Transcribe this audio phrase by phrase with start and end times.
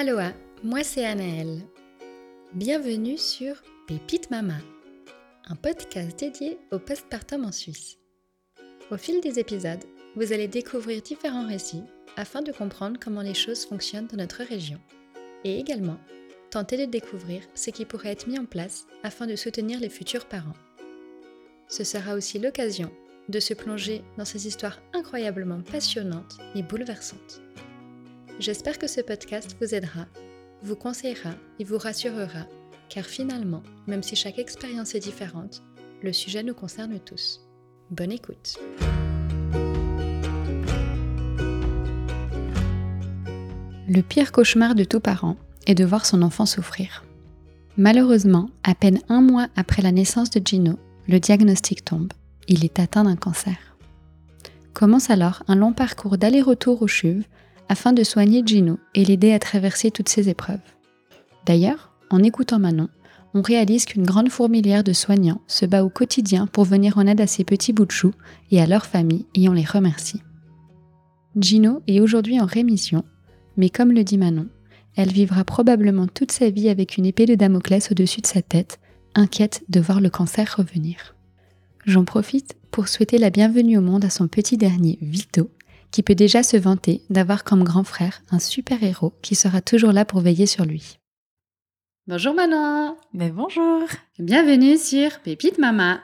[0.00, 0.32] Aloha,
[0.62, 1.60] moi c'est Anaëlle.
[2.52, 3.56] Bienvenue sur
[3.88, 4.58] Pépite Mama,
[5.48, 7.98] un podcast dédié au postpartum en Suisse.
[8.92, 9.82] Au fil des épisodes,
[10.14, 11.82] vous allez découvrir différents récits
[12.16, 14.78] afin de comprendre comment les choses fonctionnent dans notre région
[15.42, 15.98] et également
[16.52, 20.26] tenter de découvrir ce qui pourrait être mis en place afin de soutenir les futurs
[20.26, 20.54] parents.
[21.66, 22.92] Ce sera aussi l'occasion
[23.28, 27.42] de se plonger dans ces histoires incroyablement passionnantes et bouleversantes.
[28.40, 30.06] J'espère que ce podcast vous aidera,
[30.62, 32.46] vous conseillera et vous rassurera,
[32.88, 35.64] car finalement, même si chaque expérience est différente,
[36.04, 37.40] le sujet nous concerne tous.
[37.90, 38.56] Bonne écoute.
[43.88, 45.36] Le pire cauchemar de tout parent
[45.66, 47.04] est de voir son enfant souffrir.
[47.76, 50.78] Malheureusement, à peine un mois après la naissance de Gino,
[51.08, 52.12] le diagnostic tombe.
[52.46, 53.56] Il est atteint d'un cancer.
[54.74, 57.24] Commence alors un long parcours d'aller-retour au CHUV
[57.68, 60.60] afin de soigner Gino et l'aider à traverser toutes ces épreuves.
[61.46, 62.88] D'ailleurs, en écoutant Manon,
[63.34, 67.20] on réalise qu'une grande fourmilière de soignants se bat au quotidien pour venir en aide
[67.20, 68.14] à ces petits bouts de choux
[68.50, 70.22] et à leurs familles et on les remercie.
[71.36, 73.04] Gino est aujourd'hui en rémission,
[73.56, 74.48] mais comme le dit Manon,
[74.96, 78.80] elle vivra probablement toute sa vie avec une épée de Damoclès au-dessus de sa tête,
[79.14, 81.14] inquiète de voir le cancer revenir.
[81.84, 85.50] J'en profite pour souhaiter la bienvenue au monde à son petit dernier, Vito,
[85.90, 90.04] qui peut déjà se vanter d'avoir comme grand frère un super-héros qui sera toujours là
[90.04, 90.98] pour veiller sur lui.
[92.06, 93.82] Bonjour Manon Mais bonjour
[94.18, 96.00] Bienvenue sur Pépite Mama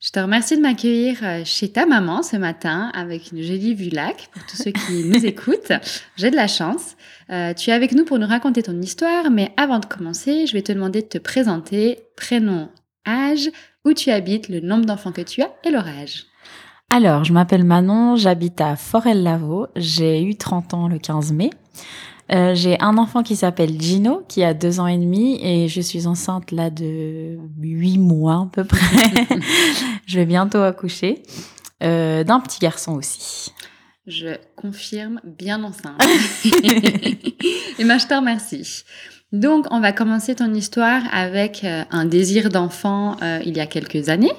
[0.00, 3.88] Je te remercie de m'accueillir euh, chez ta maman ce matin avec une jolie vue
[3.88, 5.72] lac pour tous ceux qui nous écoutent.
[6.16, 6.96] J'ai de la chance.
[7.30, 10.52] Euh, tu es avec nous pour nous raconter ton histoire, mais avant de commencer, je
[10.52, 12.68] vais te demander de te présenter, prénom,
[13.08, 13.50] âge,
[13.86, 16.26] où tu habites, le nombre d'enfants que tu as et leur âge.
[16.88, 21.50] Alors, je m'appelle Manon, j'habite à Forel-Lavaux, j'ai eu 30 ans le 15 mai.
[22.32, 25.80] Euh, j'ai un enfant qui s'appelle Gino, qui a deux ans et demi, et je
[25.80, 29.12] suis enceinte là de huit mois à peu près.
[30.06, 31.22] je vais bientôt accoucher.
[31.82, 33.52] Euh, d'un petit garçon aussi.
[34.06, 36.00] Je confirme, bien enceinte.
[36.44, 38.84] et ben, je te remercie.
[39.32, 43.66] Donc, on va commencer ton histoire avec euh, un désir d'enfant euh, il y a
[43.66, 44.32] quelques années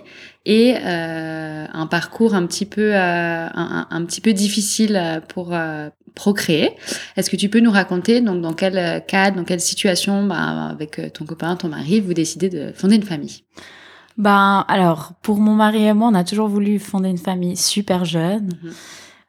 [0.45, 5.53] et euh, un parcours un petit peu, un, petit peu difficile pour
[6.15, 6.71] procréer.
[7.17, 11.01] Est-ce que tu peux nous raconter donc dans quel cadre, dans quelle situation, bah, avec
[11.11, 13.43] ton copain, ton mari, vous décidez de fonder une famille?
[14.17, 18.05] Ben alors, pour mon mari et moi, on a toujours voulu fonder une famille super
[18.05, 18.49] jeune.
[18.63, 18.71] Mhm.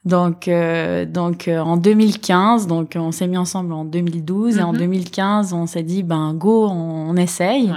[0.08, 4.72] Donc, euh, donc euh, en 2015, donc on s'est mis ensemble en 2012 et en
[4.72, 5.60] 2015, mhm.
[5.60, 7.70] on s'est dit ben go, on, essaye.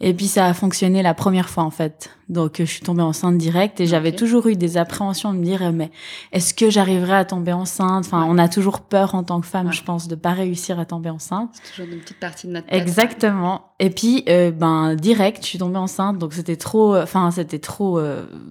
[0.00, 2.10] Et puis ça a fonctionné la première fois en fait.
[2.30, 5.70] Donc je suis tombée enceinte directe et j'avais toujours eu des appréhensions de me dire
[5.70, 5.90] mais
[6.32, 8.06] est-ce que j'arriverai à tomber enceinte?
[8.06, 10.86] Enfin, on a toujours peur en tant que femme, je pense, de pas réussir à
[10.86, 11.50] tomber enceinte.
[11.52, 12.80] C'est toujours une petite partie de notre tête.
[12.80, 13.72] Exactement.
[13.80, 18.00] Et puis euh, ben direct, je suis tombée enceinte, donc c'était trop, enfin c'était trop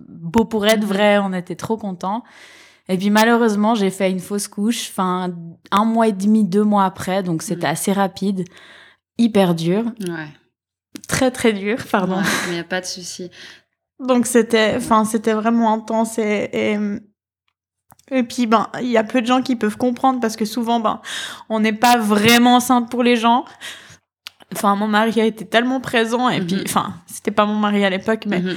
[0.10, 1.18] beau pour être vrai.
[1.18, 2.24] On était trop contents.
[2.90, 5.34] Et puis malheureusement, j'ai fait une fausse couche, enfin
[5.72, 7.72] un mois et demi, deux mois après, donc c'était mm.
[7.72, 8.46] assez rapide,
[9.18, 9.84] hyper dur.
[10.08, 10.28] Ouais.
[11.08, 12.22] Très très dur, pardon.
[12.50, 13.30] mais y a pas de souci.
[14.00, 16.80] Donc c'était, enfin c'était vraiment intense et, et
[18.10, 20.80] et puis, ben, il y a peu de gens qui peuvent comprendre parce que souvent,
[20.80, 21.02] ben,
[21.50, 23.44] on n'est pas vraiment enceinte pour les gens.
[24.54, 26.70] Enfin, mon mari a été tellement présent et puis, mm-hmm.
[26.70, 28.56] enfin, c'était pas mon mari à l'époque, mais mm-hmm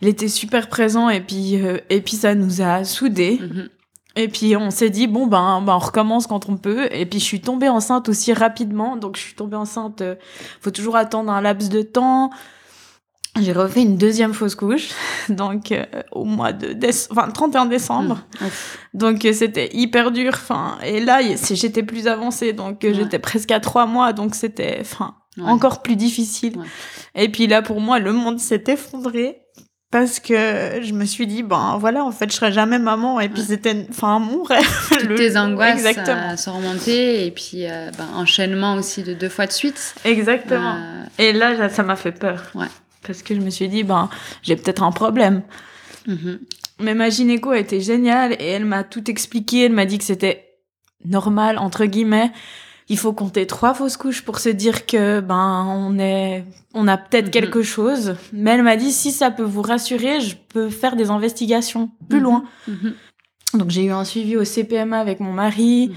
[0.00, 3.38] il était super présent et puis euh, et puis ça nous a soudés.
[3.40, 3.68] Mhm.
[4.16, 7.20] Et puis on s'est dit bon ben, ben on recommence quand on peut et puis
[7.20, 10.16] je suis tombée enceinte aussi rapidement donc je suis tombée enceinte euh,
[10.60, 12.30] faut toujours attendre un laps de temps.
[13.40, 14.88] J'ai refait une deuxième fausse couche
[15.28, 16.76] donc euh, au mois de
[17.12, 18.24] enfin 31 décembre.
[18.40, 18.48] Mhm.
[18.94, 23.86] Donc c'était hyper dur enfin et là j'étais plus avancée donc j'étais presque à trois
[23.86, 26.58] mois donc c'était enfin encore plus difficile.
[27.14, 29.42] Et puis là pour moi le monde s'est effondré
[29.90, 33.18] parce que je me suis dit ben voilà en fait je serai jamais maman.
[33.20, 34.64] Et puis c'était enfin mon rêve.
[35.00, 36.36] Toutes tes angoisses exactement.
[36.36, 39.94] sont remontées et puis euh, ben, enchaînement aussi de deux fois de suite.
[40.04, 40.76] Exactement.
[40.76, 42.50] Euh, et là ça m'a fait peur.
[42.54, 42.68] Ouais.
[43.04, 44.08] Parce que je me suis dit ben
[44.42, 45.42] j'ai peut-être un problème.
[46.08, 46.38] Mm-hmm.
[46.80, 49.66] mais ma gynéco a été géniale et elle m'a tout expliqué.
[49.66, 50.56] Elle m'a dit que c'était
[51.04, 52.32] normal entre guillemets
[52.90, 56.44] il faut compter trois fausses couches pour se dire que ben on est
[56.74, 57.30] on a peut-être mhm.
[57.30, 58.16] quelque chose.
[58.32, 62.18] Mais elle m'a dit si ça peut vous rassurer je peux faire des investigations plus
[62.18, 62.24] mhm.
[62.24, 62.44] loin.
[62.68, 62.94] Mhm.
[63.54, 65.92] donc j'ai eu un suivi au CPMA avec mon mari.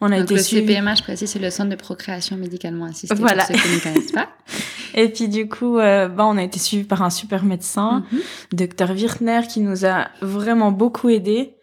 [0.00, 3.14] On a été le CPMA je précise c'est le centre de procréation médicalement assistée.
[3.14, 3.44] Voilà.
[3.44, 4.28] pour ceux qui ne connaissent pas.
[4.94, 8.04] Et puis du coup euh, ben on a été suivi par un super médecin
[8.52, 11.54] docteur Wirtner qui nous a vraiment beaucoup aidé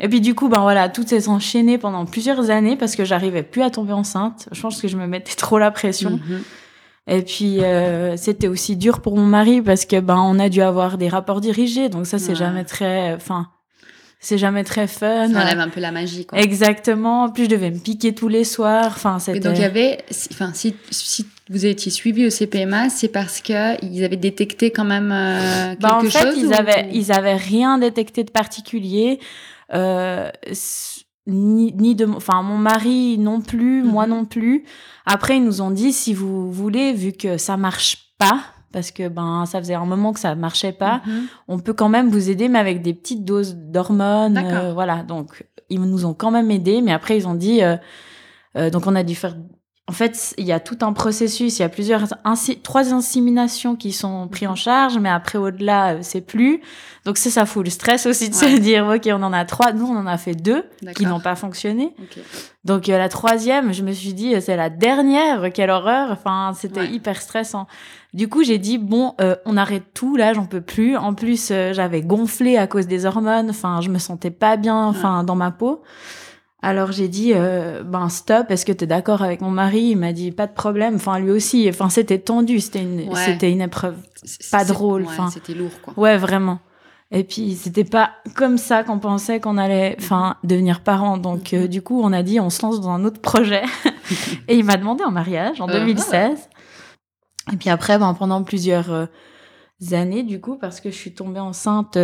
[0.00, 3.42] Et puis du coup, ben voilà, tout s'est enchaîné pendant plusieurs années parce que j'arrivais
[3.42, 4.48] plus à tomber enceinte.
[4.50, 6.12] Je pense que je me mettais trop la pression.
[6.12, 6.42] Mhm.
[7.08, 10.62] Et puis euh, c'était aussi dur pour mon mari parce que ben on a dû
[10.62, 12.34] avoir des rapports dirigés, donc ça c'est Ouais.
[12.36, 13.48] jamais très, enfin
[14.20, 15.28] c'est jamais très fun.
[15.28, 16.38] Ça enlève un peu la magie, quoi.
[16.38, 17.24] Exactement.
[17.24, 18.86] En plus je devais me piquer tous les soirs.
[18.94, 19.40] Enfin c'était.
[19.40, 19.98] donc, il y avait,
[20.32, 24.84] enfin, si, si vous étiez suivi au CPMA, c'est parce que ils avaient détecté quand
[24.84, 28.30] même euh, quelque Bah, en fait, chose ils ou- avaient, ils avaient rien détecté de
[28.30, 29.18] particulier.
[29.74, 30.30] Euh,
[31.26, 34.10] ni, ni de, enfin, mon mari non plus, moi Mhm.
[34.10, 34.64] non plus.
[35.06, 38.40] Après, ils nous ont dit, si vous voulez, vu que ça marche pas,
[38.72, 41.26] parce que ben, ça faisait un moment que ça marchait pas, Mhm.
[41.48, 44.36] on peut quand même vous aider, mais avec des petites doses d'hormones.
[44.38, 45.02] Euh, voilà.
[45.04, 47.76] Donc, ils nous ont quand même aidés, mais après, ils ont dit, euh,
[48.56, 49.36] euh, donc on a dû faire.
[49.88, 51.58] En fait, il y a tout un processus.
[51.58, 52.04] Il y a plusieurs,
[52.62, 56.60] trois inséminations qui sont prises en charge, mais après, au-delà, euh, c'est plus.
[57.04, 58.40] Donc, ça, ça fout le stress aussi de Ouais.
[58.54, 59.72] se dire, OK, on en a trois.
[59.72, 60.64] Nous, on en a fait deux
[60.94, 61.94] qui n'ont pas fonctionné.
[62.64, 65.52] Donc, euh, la troisième, je me suis dit, euh, c'est la dernière.
[65.52, 66.12] Quelle horreur.
[66.12, 66.88] Enfin, c'était Ouais.
[66.92, 67.66] hyper stressant.
[68.14, 70.14] Du coup, j'ai dit, bon, euh, on arrête tout.
[70.16, 70.96] Là, j'en peux plus.
[70.96, 73.50] En plus, euh, j'avais gonflé à cause des hormones.
[73.50, 75.82] Enfin, je me sentais pas bien, enfin, dans ma peau.
[76.64, 78.50] Alors j'ai dit euh, ben stop.
[78.50, 79.80] Est-ce que tu es d'accord avec mon mari?
[79.90, 80.94] Il m'a dit pas de problème.
[80.96, 81.68] Enfin lui aussi.
[81.68, 82.60] Enfin c'était tendu.
[82.60, 83.24] C'était une Ouais.
[83.24, 83.96] c'était une épreuve.
[84.52, 85.28] Pas drôle, ouais, enfin.
[85.30, 85.92] C'était lourd, quoi.
[85.96, 86.60] Ouais vraiment.
[87.10, 91.18] Et puis c'était pas comme ça qu'on pensait qu'on allait enfin devenir parents.
[91.18, 91.66] Donc euh, Mhm.
[91.68, 93.62] du coup on a dit on se lance dans un autre projet.
[94.48, 96.48] Et il m'a demandé en mariage en Euh, 2016.
[97.52, 99.06] Et puis après ben pendant plusieurs euh,
[99.90, 101.98] années du coup parce que je suis tombée enceinte.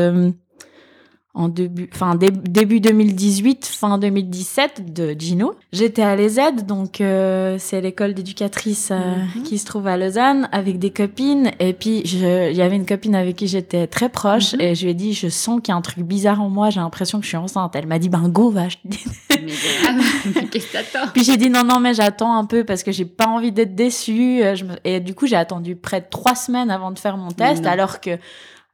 [1.35, 5.55] En début, enfin dé- début 2018, fin 2017 de Gino.
[5.73, 8.97] J'étais à l'EZ, donc euh, c'est l'école d'éducatrice euh,
[9.37, 9.43] Mhm.
[9.45, 11.53] qui se trouve à Lausanne avec des copines.
[11.61, 14.61] Et puis il y avait une copine avec qui j'étais très proche Mhm.
[14.63, 16.71] et je lui ai dit je sens qu'il y a un truc bizarre en moi,
[16.71, 17.77] j'ai l'impression que je suis enceinte.
[17.77, 18.69] Elle m'a dit ben go va.
[18.69, 19.05] je te dis.
[19.31, 20.49] Mais grave.
[20.51, 21.11] Qu'est-ce que t'attends?
[21.13, 23.77] Puis j'ai dit non non mais j'attends un peu parce que j'ai pas envie d'être
[23.77, 24.43] déçue.
[24.43, 27.65] Euh, Et du coup j'ai attendu près de trois semaines avant de faire mon test,
[27.67, 28.19] alors que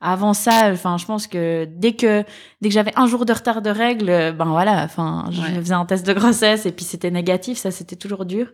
[0.05, 2.23] avant ça, enfin je pense que dès que
[2.61, 5.55] dès que j'avais un jour de retard de règles, euh, ben voilà, enfin je Ouais.
[5.61, 8.53] faisais un test de grossesse et puis c'était négatif, ça c'était toujours dur.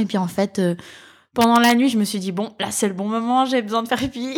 [0.00, 0.74] Et puis en fait euh,
[1.34, 3.82] pendant la nuit, je me suis dit bon là c'est le bon moment, j'ai besoin
[3.82, 4.28] de faire pipi.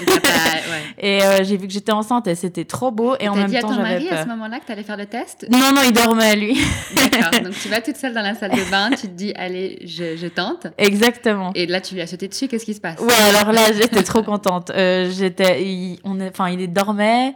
[0.00, 0.80] Et t'as pas- ouais.
[1.02, 3.56] Et euh, j'ai vu que j'étais enceinte et c'était trop beau et en même dit
[3.56, 5.46] à temps ton j'avais mari à ce moment-là que t'allais faire le test?
[5.50, 6.58] Non non, il dormait lui.
[6.96, 7.40] D'accord.
[7.42, 10.16] Donc tu vas toute seule dans la salle de bain, tu te dis allez, je,
[10.16, 10.66] je tente.
[10.76, 11.52] Exactement.
[11.54, 12.98] Et là tu lui as sauté dessus, qu'est-ce qui se passe?
[13.00, 14.70] Ouais, alors là, j'étais trop contente.
[14.70, 17.34] Euh, j'étais, il, on est, enfin, il dormait.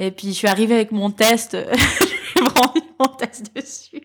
[0.00, 1.56] Et puis, je suis arrivée avec mon test.
[3.00, 4.02] Mon test dessus.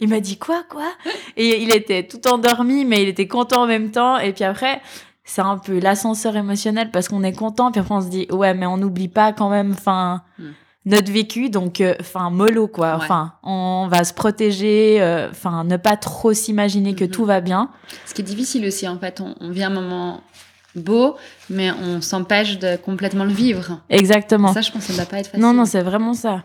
[0.00, 0.90] Il m'a dit quoi, quoi?
[1.36, 4.18] Et il était tout endormi, mais il était content en même temps.
[4.18, 4.80] Et puis après,
[5.24, 7.70] c'est un peu l'ascenseur émotionnel parce qu'on est content.
[7.70, 10.50] Puis après, on se dit, ouais, mais on n'oublie pas quand même, enfin, Hmm.
[10.86, 11.48] notre vécu.
[11.50, 12.88] Donc, euh, enfin, mollo, quoi.
[12.96, 13.04] Ouais.
[13.04, 15.00] Enfin, on va se protéger.
[15.00, 17.10] euh, Enfin, ne pas trop s'imaginer que Mhm.
[17.10, 17.70] tout va bien.
[18.06, 20.22] Ce qui est difficile aussi, en fait, on, on vit un moment
[20.74, 21.16] beau,
[21.50, 23.80] mais on s'empêche de complètement le vivre.
[23.90, 24.52] Exactement.
[24.54, 25.40] Ça, je pense ça ne doit pas être facile.
[25.40, 26.44] Non, non, c'est vraiment ça.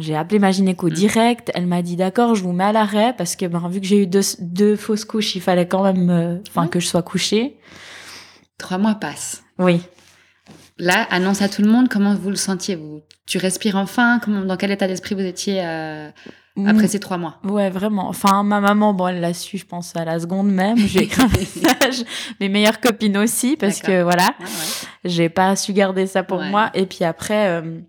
[0.00, 0.92] J'ai appelé ma gynéco Mm.
[0.92, 1.50] direct.
[1.54, 4.02] Elle m'a dit d'accord, je vous mets à l'arrêt parce que ben, vu que j'ai
[4.02, 6.68] eu deux, deux fausses couches, il fallait quand même euh, Ouais.
[6.68, 7.56] que je sois couchée.
[8.56, 9.42] Trois mois passent.
[9.58, 9.80] Oui.
[10.78, 12.76] Là, annonce à tout le monde comment vous le sentiez.
[12.76, 14.20] Vous, tu respires enfin?
[14.22, 16.08] Comment, Dans quel état d'esprit vous étiez euh,
[16.66, 17.38] après ces trois mois?
[17.42, 17.50] Mm.
[17.50, 18.08] Ouais, vraiment.
[18.08, 20.76] Enfin, ma maman, bon, elle l'a su, je pense, à la seconde même.
[20.78, 22.04] J'ai écrit un message.
[22.40, 24.88] Mes meilleures copines aussi, parce que voilà, Ouais, ouais.
[25.04, 26.50] j'ai pas su garder ça pour Ouais.
[26.50, 26.70] moi.
[26.74, 27.80] Et puis après, euh,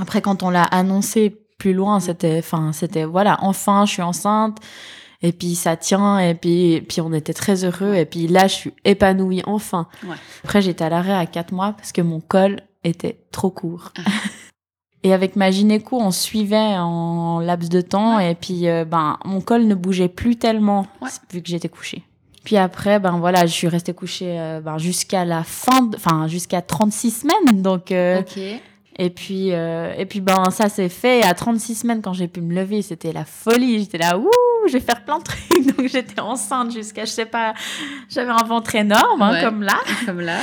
[0.00, 4.58] après quand on l'a annoncé plus loin, c'était, enfin, c'était voilà, enfin, je suis enceinte.
[5.20, 7.94] Et puis ça tient, et puis, et puis on était très heureux.
[7.96, 9.88] Et puis là, je suis épanouie enfin.
[10.04, 10.14] Ouais.
[10.44, 13.90] Après, j'étais à l'arrêt à quatre mois parce que mon col était trop court.
[13.98, 14.02] Ah.
[15.04, 18.18] Et avec ma gynéco, on suivait en laps de temps.
[18.20, 21.08] Et puis, euh, ben, mon col ne bougeait plus tellement Ouais.
[21.32, 22.02] vu que j'étais couchée.
[22.44, 26.62] Puis après, ben voilà, je suis restée couchée euh, ben, jusqu'à la fin, enfin jusqu'à
[26.62, 27.62] 36 semaines.
[27.62, 28.38] Donc, euh, Ok.
[28.98, 31.22] Et puis, euh, et puis ben ça c'est fait.
[31.22, 33.78] À 36 semaines, quand j'ai pu me lever, c'était la folie.
[33.80, 34.28] J'étais là, ouh,
[34.66, 35.76] je vais faire plein de trucs.
[35.76, 37.54] Donc j'étais enceinte jusqu'à, je sais pas,
[38.08, 39.42] j'avais un ventre énorme, hein, Ouais.
[39.42, 39.74] comme là.
[40.06, 40.38] Comme là.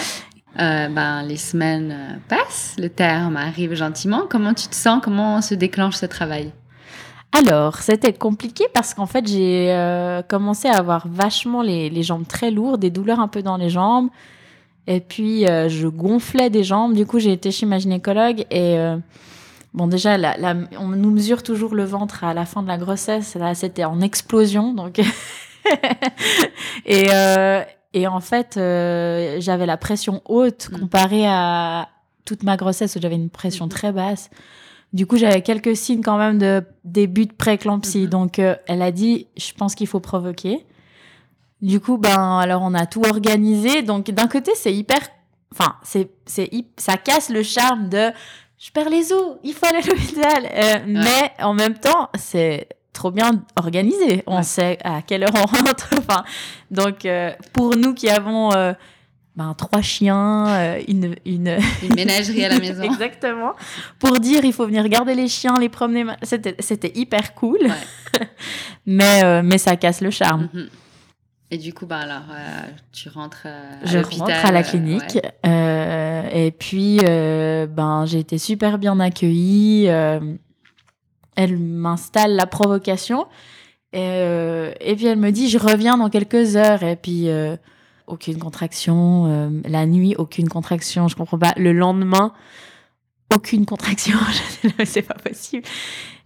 [0.57, 4.21] Euh, ben, les semaines euh, passent, le terme arrive gentiment.
[4.29, 5.01] Comment tu te sens?
[5.03, 6.53] Comment se déclenche ce travail?
[7.38, 12.25] Alors, c'était compliqué parce qu'en fait, j'ai euh, commencé à avoir vachement les, les jambes
[12.25, 14.07] très lourdes, des douleurs un peu dans les jambes.
[14.88, 16.94] Et puis, euh, je gonflais des jambes.
[16.94, 18.98] Du coup, j'ai été chez ma gynécologue et euh,
[19.74, 22.77] bon, déjà, la, la- on nous mesure toujours le ventre à la fin de la
[22.77, 23.36] grossesse.
[23.36, 25.00] Là, c'était en explosion, donc.
[26.86, 27.62] et, euh,
[27.94, 30.80] et en fait, euh, j'avais la pression haute Mm.
[30.80, 31.89] comparée à
[32.25, 33.72] toute ma grossesse où j'avais une pression Mhm.
[33.72, 34.30] très basse.
[34.94, 38.04] Du coup, j'avais quelques signes quand même de début de préclampsie.
[38.04, 38.10] Mhm.
[38.10, 40.65] Donc, euh, elle a dit, je pense qu'il faut provoquer.
[41.65, 43.81] Du coup, ben, alors on a tout organisé.
[43.81, 45.00] Donc, d'un côté, c'est hyper,
[45.51, 48.12] enfin, c'est, c'est, ça casse le charme de,
[48.60, 50.45] je perds les os, il faut aller à l'hôpital.
[50.53, 54.22] Euh, Mais en même temps, c'est trop bien organisé.
[54.27, 54.43] On Ouais.
[54.43, 55.89] sait à quelle heure on rentre.
[55.98, 56.24] Enfin,
[56.69, 58.74] donc, euh, pour nous qui avons euh,
[59.36, 62.84] ben, trois chiens, une, une, Une ménagerie à la maison.
[62.84, 63.53] Exactement.
[63.98, 66.05] Pour dire, il faut venir garder les chiens, les promener.
[66.22, 67.57] C'était, c'était hyper cool.
[67.63, 68.27] Ouais.
[68.86, 70.48] mais, mais ça casse le charme.
[70.53, 70.69] Mhm.
[71.52, 72.62] Et du coup, bah alors, euh,
[72.92, 75.16] tu rentres euh, à Je rentre à la euh, clinique.
[75.16, 75.34] ouais.
[75.46, 79.86] euh, et puis, euh, ben, j'ai été super bien accueillie.
[79.86, 83.28] elle m'installe la provocation.
[83.94, 86.84] Et, et puis, elle me dit, je reviens dans quelques heures.
[86.84, 87.30] Et puis,
[88.08, 89.52] aucune contraction.
[89.66, 91.08] la nuit, aucune contraction.
[91.08, 91.54] Je comprends pas.
[91.58, 92.34] Le lendemain,
[93.34, 94.17] aucune contraction.
[94.86, 95.63] C'est pas possible.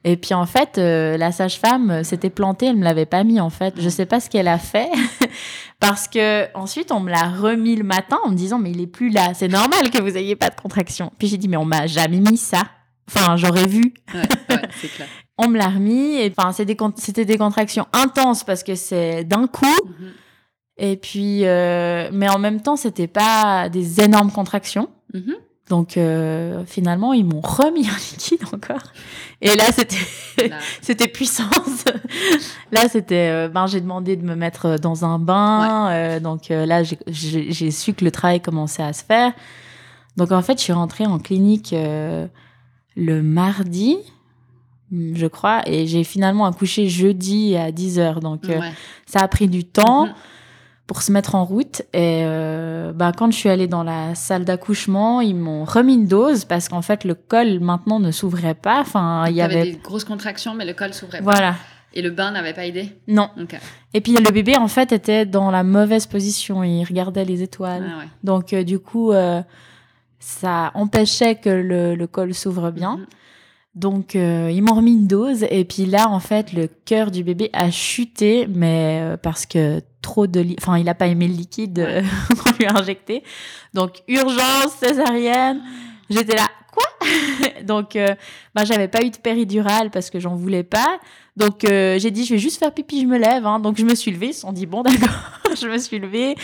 [0.05, 3.39] Et puis en fait, euh, la sage-femme euh, s'était plantée, elle me l'avait pas mis
[3.41, 3.73] en fait.
[3.81, 4.89] Je sais pas ce qu'elle a fait
[5.79, 8.87] parce que ensuite on me l'a remis le matin en me disant mais il est
[8.87, 11.11] plus là, c'est normal que vous ayez pas de contraction.
[11.19, 12.61] Puis j'ai dit mais on m'a jamais mis ça.
[13.09, 13.93] Enfin, j'aurais vu.
[14.13, 14.21] Ouais,
[14.55, 15.07] ouais, c'est clair.
[15.41, 19.47] On me l'a remis et enfin des c'était des contractions intenses parce que c'est d'un
[19.47, 20.11] coup Mhm.
[20.77, 24.89] et puis euh, mais en même temps, c'était pas des énormes contractions.
[25.13, 25.35] Mhm.
[25.69, 28.81] Donc euh, finalement, ils m'ont remis un liquide encore.
[29.41, 29.95] Et là, c'était
[30.81, 31.85] c'était puissance.
[32.71, 35.89] là, c'était euh, ben j'ai demandé de me mettre dans un bain.
[35.91, 39.31] euh, donc euh, là, j'ai- su que le travail commençait à se faire.
[40.17, 42.27] Donc en fait, je suis rentrée en clinique euh,
[42.97, 43.97] le mardi,
[44.91, 48.19] je crois, et j'ai finalement accouché jeudi à 10h.
[48.21, 48.71] Donc euh, ouais.
[49.05, 50.13] ça a pris du temps Mhm.
[50.89, 51.83] Pour se mettre en route.
[51.93, 56.07] Et euh, bah, quand je suis allée dans la salle d'accouchement, ils m'ont remis une
[56.07, 58.79] dose parce qu'en fait, le col maintenant ne s'ouvrait pas.
[58.79, 59.65] Enfin, il y avait.
[59.65, 61.23] des grosses contractions, mais le col s'ouvrait pas.
[61.25, 61.55] Voilà.
[61.93, 62.89] Et le bain n'avait pas aidé?
[63.07, 63.29] Non.
[63.39, 63.55] Ok.
[63.93, 66.63] Et puis le bébé, en fait, était dans la mauvaise position.
[66.63, 67.87] Il regardait les étoiles.
[67.87, 68.07] Ah ouais.
[68.23, 69.43] Donc, euh, du coup, euh,
[70.19, 72.97] ça empêchait que le, le col s'ouvre bien.
[72.97, 73.05] Mhm.
[73.75, 75.45] Donc, euh, ils m'ont remis une dose.
[75.49, 79.81] Et puis là, en fait, le cœur du bébé a chuté, mais euh, parce que
[80.01, 80.45] trop de...
[80.59, 82.01] Enfin, il n'a pas aimé le liquide euh,
[82.43, 83.23] qu'on lui a injecté.
[83.73, 85.61] Donc, urgence, césarienne.
[86.09, 86.83] J'étais là, quoi?
[87.63, 87.95] Donc,
[88.55, 90.99] bah, j'avais pas eu de péridurale parce que j'en voulais pas.
[91.37, 93.45] Donc, j'ai dit, je vais juste faire pipi, je me lève.
[93.45, 93.59] hein.
[93.59, 94.27] Donc, je me suis levée.
[94.29, 95.09] Ils se sont dit, bon, d'accord.
[95.55, 96.35] je me suis levée.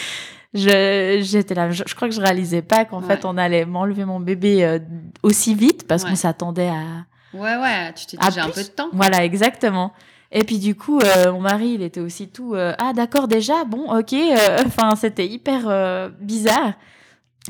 [0.53, 3.07] Je, j'étais là, je, je crois que je réalisais pas qu'en Ouais.
[3.07, 4.79] fait, on allait m'enlever mon bébé euh,
[5.23, 6.11] aussi vite parce Ouais.
[6.11, 7.05] qu'on s'attendait à...
[7.35, 8.89] Ouais, ouais, tu t'es dit, j'ai un peu de temps.
[8.93, 9.93] Voilà, exactement.
[10.31, 13.63] Et puis du coup, euh, mon mari, il était aussi tout euh, ah d'accord déjà,
[13.63, 14.13] bon ok.
[14.13, 16.73] euh, Enfin, c'était hyper bizarre.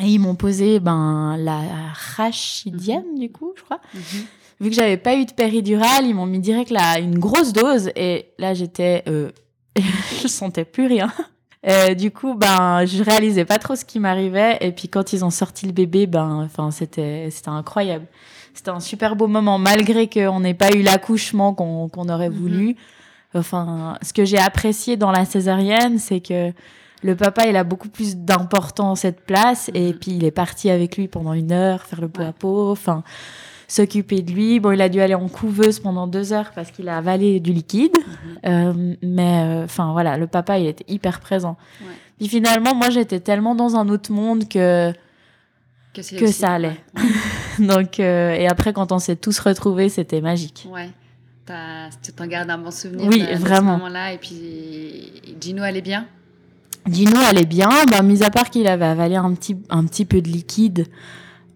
[0.02, 1.62] Et ils m'ont posé ben la
[2.16, 3.80] rachidienne du coup, je crois.
[3.94, 4.26] Mhm.
[4.62, 7.90] Vu que j'avais pas eu de péridurale, ils m'ont mis direct là une grosse dose
[7.96, 9.04] et là j'étais,
[10.22, 11.12] je sentais plus rien.
[11.98, 14.60] Du coup, ben, je réalisais pas trop ce qui m'arrivait.
[14.62, 18.06] Et puis quand ils ont sorti le bébé, ben, enfin, c'était, c'était incroyable.
[18.56, 22.36] C'était un super beau moment, malgré qu'on n'ait pas eu l'accouchement qu'on, qu'on aurait Mhm.
[22.36, 22.76] voulu.
[23.36, 26.52] Enfin, ce que j'ai apprécié dans la césarienne, c'est que
[27.04, 29.70] le papa, il a beaucoup plus d'importance cette place.
[29.74, 30.00] Et Mhm.
[30.00, 32.72] puis il est parti avec lui pendant une heure, faire le pot à pot.
[32.72, 33.04] Enfin,
[33.68, 34.60] s'occuper de lui.
[34.60, 37.52] Bon, il a dû aller en couveuse pendant deux heures parce qu'il a avalé du
[37.52, 37.98] liquide.
[37.98, 38.40] Mhm.
[38.52, 41.58] Euh, mais euh, enfin voilà, le papa il était hyper présent.
[41.82, 41.88] Ouais.
[42.20, 44.94] Puis finalement, moi j'étais tellement dans un autre monde que
[45.94, 46.78] Que, que ça allait.
[46.96, 47.04] Ouais.
[47.60, 50.68] donc euh, et après quand on s'est tous retrouvés, c'était magique.
[50.72, 50.90] Ouais.
[52.02, 53.76] Tu t'en gardes un bon souvenir Oui, de, de vraiment.
[53.76, 54.14] ce moment-là.
[54.14, 56.08] Et puis, Gino allait bien?
[56.88, 60.22] Dino allait bien, ben, mis à part qu'il avait avalé un petit un petit peu
[60.22, 60.88] de liquide.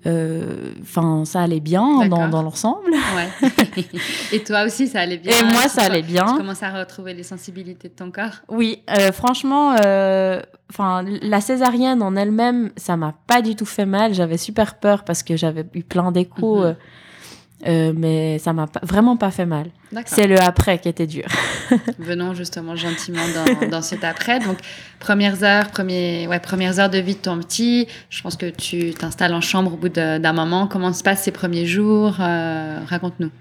[0.05, 2.91] Euh, Enfin, ça allait bien dans, dans l'ensemble.
[3.15, 3.49] Ouais.
[4.33, 6.25] et toi aussi, ça allait bien Et moi, Tu- ça allait bien.
[6.25, 8.41] Tu commences à retrouver les sensibilités de ton corps?
[8.47, 10.41] Oui, euh, franchement, euh,
[10.71, 14.13] enfin, la césarienne en elle-même, ça m'a pas du tout fait mal.
[14.13, 16.65] J'avais super peur parce que j'avais eu plein d'échos, Mhm.
[16.65, 16.73] euh,
[17.67, 19.67] euh, mais ça m'a pas- vraiment pas fait mal.
[19.91, 20.11] D'accord.
[20.13, 21.25] C'est le après qui était dur.
[21.99, 23.21] Venons justement gentiment
[23.61, 24.39] dans, dans cet après.
[24.39, 24.57] Donc,
[24.99, 27.87] premières heures, premier, ouais, premières heures de vie de ton petit.
[28.09, 30.67] Je pense que tu t'installes en chambre au bout d'un moment.
[30.67, 33.31] Comment se passent ces premiers jours Euh, Raconte-nous.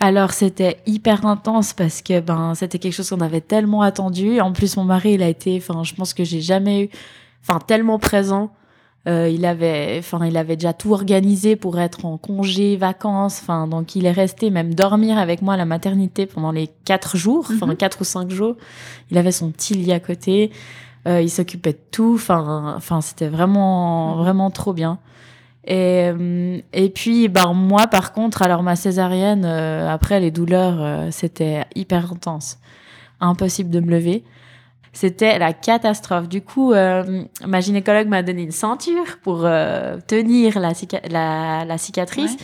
[0.00, 4.40] Alors c'était hyper intense parce que ben c'était quelque chose qu'on avait tellement attendu.
[4.40, 6.88] En plus mon mari il a été, enfin je pense que j'ai jamais eu,
[7.40, 8.50] enfin tellement présent.
[9.08, 13.40] Euh, il avait, enfin il avait déjà tout organisé pour être en congé, vacances.
[13.42, 17.16] Enfin donc il est resté même dormir avec moi à la maternité pendant les quatre
[17.16, 17.76] jours, enfin Mhm.
[17.76, 18.54] quatre ou cinq jours.
[19.10, 20.52] Il avait son petit lit à côté.
[21.08, 22.12] Euh, il s'occupait de tout.
[22.14, 24.22] Enfin enfin c'était vraiment Mhm.
[24.22, 24.98] vraiment trop bien.
[25.64, 30.76] Et, euh, et puis, ben, moi, par contre, alors ma césarienne, euh, après les douleurs,
[30.80, 32.58] euh, c'était hyper intense.
[33.20, 34.24] Impossible de me lever.
[34.92, 36.28] C'était la catastrophe.
[36.28, 40.72] Du coup, euh, ma gynécologue m'a donné une ceinture pour euh, tenir la,
[41.10, 42.36] la, la cicatrice.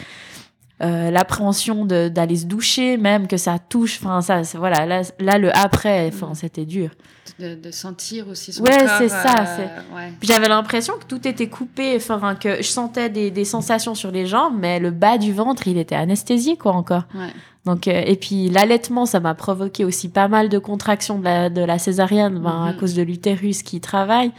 [0.83, 3.99] Euh, L'appréhension d'aller se doucher, même que ça touche.
[4.03, 4.87] Enfin, ça, voilà.
[4.87, 6.35] Là, là, le après, enfin, Mhm.
[6.35, 6.91] c'était dur.
[7.39, 8.89] De, de sentir aussi son Ouais, corps.
[8.99, 10.13] c'est ça, euh, ouais.
[10.23, 14.27] J'avais l'impression que tout était coupé, enfin que je sentais des, des sensations sur les
[14.27, 17.05] jambes, mais le bas du ventre, il était anesthésié quoi encore.
[17.15, 17.31] Ouais.
[17.65, 21.49] Donc euh, et puis l'allaitement, ça m'a provoqué aussi pas mal de contractions de la,
[21.49, 22.79] de la césarienne, ben, à Mhm.
[22.81, 24.33] cause de l'utérus qui travaille.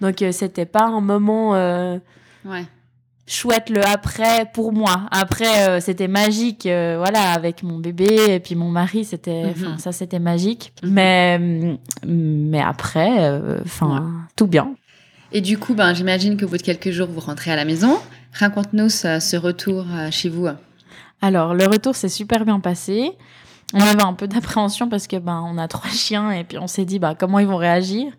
[0.00, 1.98] Donc euh, c'était pas un moment euh,
[2.44, 2.64] Ouais.
[3.26, 5.06] Chouette le après pour moi.
[5.10, 9.78] Après euh, c'était magique, euh, voilà, avec mon bébé et puis mon mari, c'était, Mhm.
[9.78, 10.72] ça c'était magique.
[10.82, 10.90] Mhm.
[10.92, 14.74] Mais mm, mais après, euh, enfin tout bien.
[15.32, 17.98] Et du coup, ben, j'imagine qu'au bout de quelques jours, vous rentrez à la maison.
[18.32, 20.46] Raconte-nous ce, ce retour chez vous.
[21.20, 23.10] Alors, le retour s'est super bien passé.
[23.74, 26.68] On avait un peu d'appréhension parce que ben on a trois chiens et puis on
[26.68, 28.12] s'est dit bah comment ils vont réagir.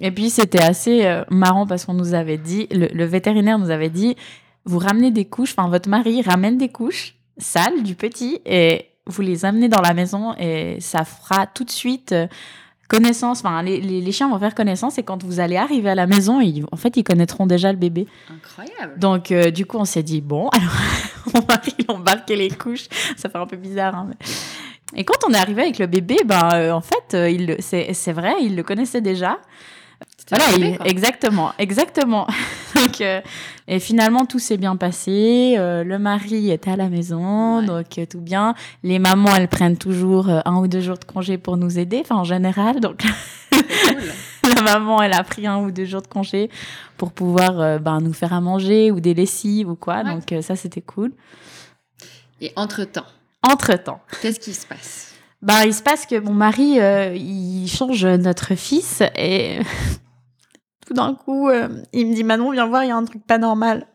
[0.00, 3.70] Et puis c'était assez euh, marrant parce qu'on nous avait dit le, le vétérinaire nous
[3.70, 4.16] avait dit
[4.64, 9.22] vous ramenez des couches, enfin votre mari ramène des couches sales du petit et vous
[9.22, 12.26] les amenez dans la maison et ça fera tout de suite euh,
[12.88, 13.40] connaissance.
[13.40, 16.06] Enfin les, les, les chiens vont faire connaissance et quand vous allez arriver à la
[16.06, 18.06] maison, ils, en fait ils connaîtront déjà le bébé.
[18.32, 18.98] Incroyable.
[18.98, 20.72] Donc, euh, du coup, on s'est dit, bon, alors,
[21.34, 22.86] mon mari, il embarquait les couches.
[23.16, 23.94] Ça fait un peu bizarre.
[23.96, 28.12] hein, mais- Et quand on est arrivé avec le bébé, ben, en fait, il, c'est
[28.12, 29.38] vrai, il le connaissait déjà.
[30.28, 32.26] Voilà, il- exactement, exactement.
[32.74, 33.20] donc, euh,
[33.68, 35.54] et finalement, tout s'est bien passé.
[35.58, 37.66] Euh, le mari était à la maison, Ouais.
[37.66, 38.54] donc euh, tout bien.
[38.82, 42.16] Les mamans, elles prennent toujours un ou deux jours de congé pour nous aider, enfin,
[42.16, 42.80] en général.
[42.80, 43.02] Donc,
[43.52, 44.52] cool.
[44.56, 46.50] la maman, elle a pris un ou deux jours de congé
[46.96, 50.02] pour pouvoir ben, nous faire à manger ou des lessives ou quoi.
[50.02, 50.14] Ouais.
[50.14, 51.12] Donc ça, c'était cool.
[52.40, 53.06] Et entre-temps,
[53.42, 55.11] Entre-temps, qu'est-ce qui se passe?
[55.42, 59.58] Ben, il se passe que mon mari, euh, il change notre fils et
[60.86, 63.24] Tout d'un coup, euh, il me dit Manon, viens voir, il y a un truc
[63.26, 63.86] pas normal.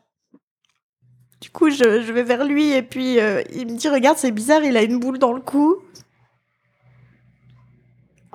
[1.41, 4.31] Du coup, je, je vais vers lui et puis euh, il me dit Regarde, c'est
[4.31, 5.77] bizarre, il a une boule dans le cou.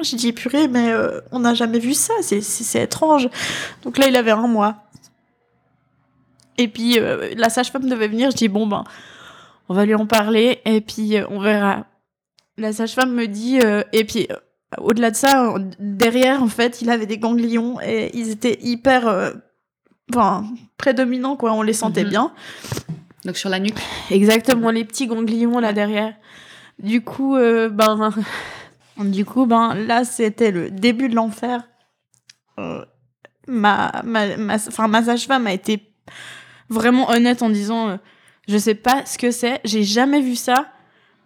[0.01, 0.92] J'ai dit Purée, mais
[1.31, 3.29] on n'a jamais vu ça, c'est- étrange.
[3.85, 4.83] Donc là, il avait un mois.
[6.59, 6.98] Et puis
[7.37, 8.85] la sage-femme devait venir, je dis Bon, ben,
[9.68, 11.87] on va lui en parler et puis on verra.
[12.58, 14.26] La sage-femme me dit euh, Et puis.
[14.30, 14.36] euh,
[14.78, 19.32] au-delà de ça, euh, derrière, en fait, il avait des ganglions et ils étaient hyper,
[20.10, 20.46] enfin,
[20.78, 21.52] prédominants, quoi.
[21.52, 22.08] On les sentait Mhm.
[22.10, 22.32] bien.
[23.26, 23.78] Donc sur la nuque.
[24.10, 26.14] Exactement, les petits ganglions là derrière.
[26.78, 28.10] Du coup, ben,
[28.98, 31.68] du coup, ben, là, c'était le début de l'enfer.
[33.46, 34.56] Ma, ma, ma,
[34.88, 35.92] ma sage-femme a été
[36.68, 37.98] vraiment honnête en disant,
[38.48, 40.71] je sais pas ce que c'est, j'ai jamais vu ça.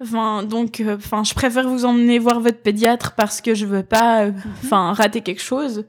[0.00, 3.82] Enfin, donc, euh, enfin, je préfère vous emmener voir votre pédiatre parce que je veux
[3.82, 4.32] pas, euh,
[4.62, 5.87] enfin, rater quelque chose.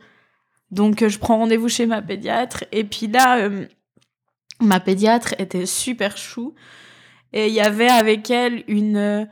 [0.72, 2.64] Donc, euh, je prends rendez-vous chez ma pédiatre.
[2.72, 3.50] Et puis là,
[4.62, 6.56] ma pédiatre était super chou.
[7.34, 9.28] Et il y avait avec elle une,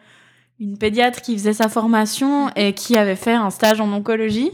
[0.59, 4.51] une pédiatre qui faisait sa formation et qui avait fait un stage en oncologie.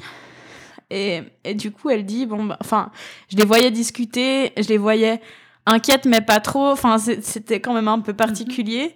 [0.91, 2.91] Et, et du coup, elle dit, bon, bah, enfin,
[3.29, 5.19] je les voyais discuter, je les voyais
[5.65, 6.67] inquiètes, mais pas trop.
[6.67, 8.95] Enfin, c'était quand même un peu particulier.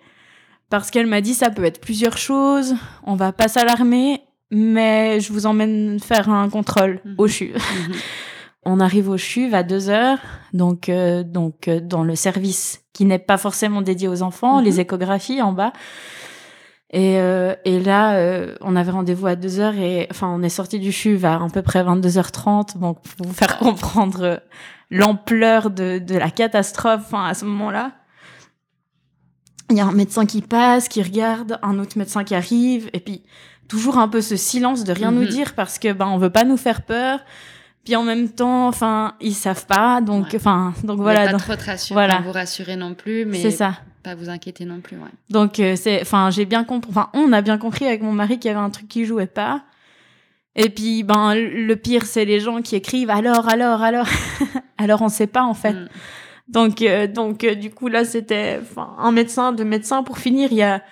[0.69, 2.75] Parce qu'elle m'a dit, ça peut être plusieurs choses,
[3.06, 7.15] on va pas s'alarmer, mais je vous emmène faire un contrôle Mhm.
[7.17, 7.54] au CHU.
[7.54, 7.93] Mhm.
[8.65, 10.17] on arrive au CHUV à 2 heures,
[10.54, 14.63] donc, euh, donc euh, dans le service qui n'est pas forcément dédié aux enfants, Mhm.
[14.65, 15.71] les échographies en bas.
[16.91, 20.49] Et, euh, et là, euh, on avait rendez-vous à 2 heures et enfin, on est
[20.49, 24.38] sorti du CHUV à à peu près 22h30, donc pour vous faire comprendre euh,
[24.89, 27.91] l'ampleur de, de la catastrophe enfin, à ce moment-là.
[29.71, 32.99] Il y a un médecin qui passe, qui regarde, un autre médecin qui arrive, et
[32.99, 33.23] puis
[33.67, 35.28] toujours un peu ce silence de rien nous Mhm.
[35.30, 37.19] dire parce que ben on veut pas nous faire peur.
[37.84, 40.36] Puis en même temps, enfin, ils savent pas, donc Ouais.
[40.38, 42.21] enfin, donc voilà, pas donc- trop rassurer, voilà.
[42.21, 43.73] vous rassurer non plus, mais c'est ça.
[44.04, 44.97] pas vous inquiéter non plus.
[44.97, 45.10] Ouais.
[45.32, 48.38] Donc euh, c'est, enfin, j'ai bien compris, enfin, on a bien compris avec mon mari
[48.39, 49.63] qu'il y avait un truc qui jouait pas.
[50.56, 54.08] Et puis, ben, le pire, c'est les gens qui écrivent alors, alors, alors,
[54.78, 55.73] alors, on sait pas en fait.
[55.73, 55.88] Mm.
[56.47, 60.03] Donc, euh, donc euh, du coup, là, c'était un médecin, deux médecins.
[60.03, 60.84] Pour finir, il y a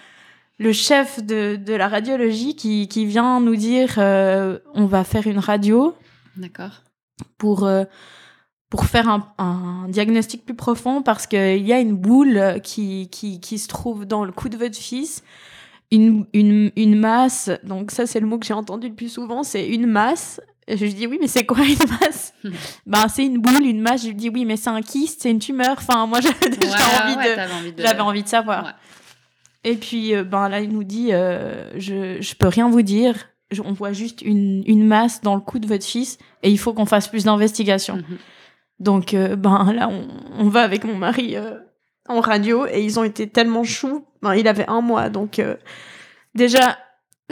[0.59, 5.27] le chef de, de la radiologie qui, qui vient nous dire euh, on va faire
[5.27, 5.95] une radio
[6.37, 6.83] D'accord.
[7.37, 7.69] pour,
[8.69, 13.39] pour faire un, un diagnostic plus profond parce qu'il y a une boule qui, qui,
[13.39, 15.23] qui se trouve dans le cou de votre fils.
[15.91, 19.43] Une, une, une masse, donc ça c'est le mot que j'ai entendu le plus souvent,
[19.43, 22.33] c'est une masse je lui dis oui, mais c'est quoi une masse?
[22.85, 24.03] Ben c'est une boule, une masse.
[24.03, 25.75] Je lui dis oui, mais c'est un kyste, c'est une tumeur.
[25.77, 27.59] Enfin, moi j'avais déjà envie, de...
[27.59, 27.81] envie, de...
[27.81, 28.73] j'avais envie de savoir.
[29.63, 33.15] Et puis euh, ben là, il nous dit euh, je je peux rien vous dire.
[33.63, 36.73] on voit juste une, une masse dans le cou de votre fils et il faut
[36.73, 37.97] qu'on fasse plus d'investigations.
[37.97, 38.17] Mhm.
[38.79, 41.57] Donc euh, ben là, on, on va avec mon mari euh,
[42.09, 44.05] en radio et ils ont été tellement choux.
[44.21, 45.41] Ben, il avait un mois, donc
[46.33, 46.77] déjà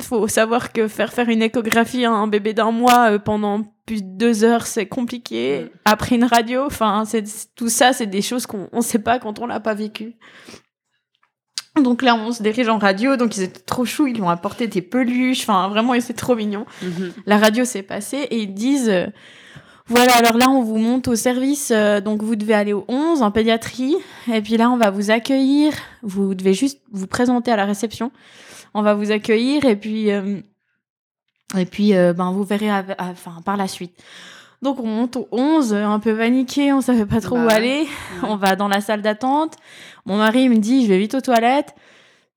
[0.03, 4.03] faut savoir que faire faire une échographie à un bébé d'un mois euh, pendant plus
[4.03, 5.63] de deux heures, c'est compliqué.
[5.63, 5.69] Mm.
[5.85, 7.23] Après une radio, enfin, c'est
[7.55, 10.15] tout ça, c'est des choses qu'on on sait pas quand on l'a pas vécu.
[11.81, 14.29] Donc là, on se dirige en radio, donc ils étaient trop choux, ils lui ont
[14.29, 16.65] apporté des peluches, enfin vraiment, c'est trop mignon.
[16.81, 17.13] Mhm.
[17.25, 19.07] La radio s'est passée et ils disent euh,
[19.91, 23.21] voilà, alors là, on vous monte au service, euh, donc vous devez aller au 11
[23.21, 23.95] en pédiatrie,
[24.31, 28.11] et puis là, on va vous accueillir, vous devez juste vous présenter à la réception,
[28.73, 30.39] on va vous accueillir, et puis, euh,
[31.57, 33.93] et puis euh, ben, vous verrez av- à- enfin, par la suite.
[34.61, 37.47] Donc on monte au 11, euh, un peu paniqué, on savait pas trop Bah où
[37.47, 37.53] ouais.
[37.53, 37.87] aller,
[38.23, 39.55] on va dans la salle d'attente,
[40.05, 41.75] mon mari il me dit, je vais vite aux toilettes,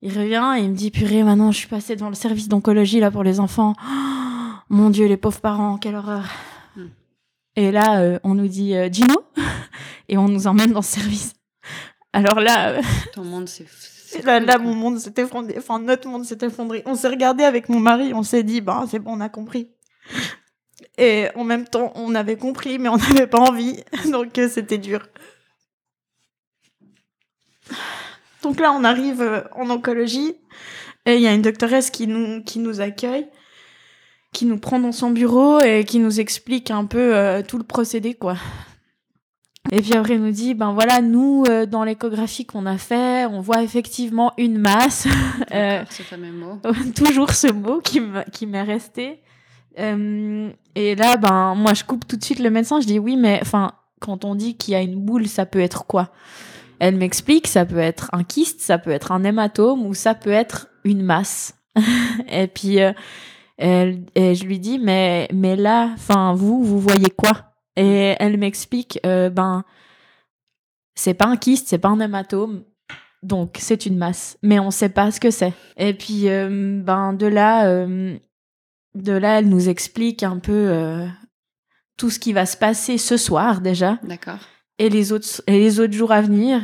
[0.02, 2.98] il revient et il me dit, purée, maintenant je suis passée devant le service d'oncologie
[3.00, 3.74] là pour les enfants.
[4.70, 6.24] mon Dieu, les pauvres parents, quelle horreur.
[7.56, 9.24] Et là, euh, on nous dit euh, Gino
[10.08, 11.34] et on nous emmène dans ce service.
[12.12, 13.66] Alors là, euh, Ton monde, c'est
[14.24, 15.56] là, là, mon monde s'est effondré.
[15.58, 16.82] Enfin, notre monde s'est effondré.
[16.86, 19.70] On s'est regardé avec mon mari, on s'est dit, bah, c'est bon, on a compris.
[20.98, 23.82] Et en même temps, on avait compris, mais on n'avait pas envie.
[24.10, 25.06] Donc, euh, c'était dur.
[28.42, 30.36] Donc là, on arrive en oncologie.
[31.06, 33.26] Et il y a une doctoresse qui nous, qui nous accueille,
[34.34, 37.64] qui nous prend dans son bureau et qui nous explique un peu euh, tout le
[37.64, 38.36] procédé, quoi.
[39.72, 43.24] Et puis après, elle nous dit, ben voilà, nous, euh, dans l'échographie qu'on a fait,
[43.24, 45.08] on voit effectivement une masse.
[45.52, 46.60] Euh, ce fameux mot.
[46.94, 49.22] toujours ce mot qui m'est resté.
[49.78, 52.80] Euh, et là, ben, moi, je coupe tout de suite le médecin.
[52.80, 55.60] Je dis oui, mais enfin, quand on dit qu'il y a une boule, ça peut
[55.60, 56.10] être quoi?
[56.78, 60.30] Elle m'explique, ça peut être un kyste, ça peut être un hématome ou ça peut
[60.30, 61.54] être une masse.
[62.28, 62.78] et puis,
[63.56, 67.52] elle, et je lui dis, mais, mais là, enfin, vous, vous voyez quoi?
[67.76, 69.64] Et elle m'explique, euh, ben,
[70.94, 72.64] c'est pas un kyste, c'est pas un hématome.
[73.22, 75.52] Donc, c'est une masse, mais on sait pas ce que c'est.
[75.76, 78.16] Et puis, euh, ben, de là, euh,
[78.94, 81.06] de là, elle nous explique un peu
[81.96, 84.38] tout ce qui va se passer ce soir déjà D'accord.
[84.78, 86.60] et les autres et les autres jours à venir.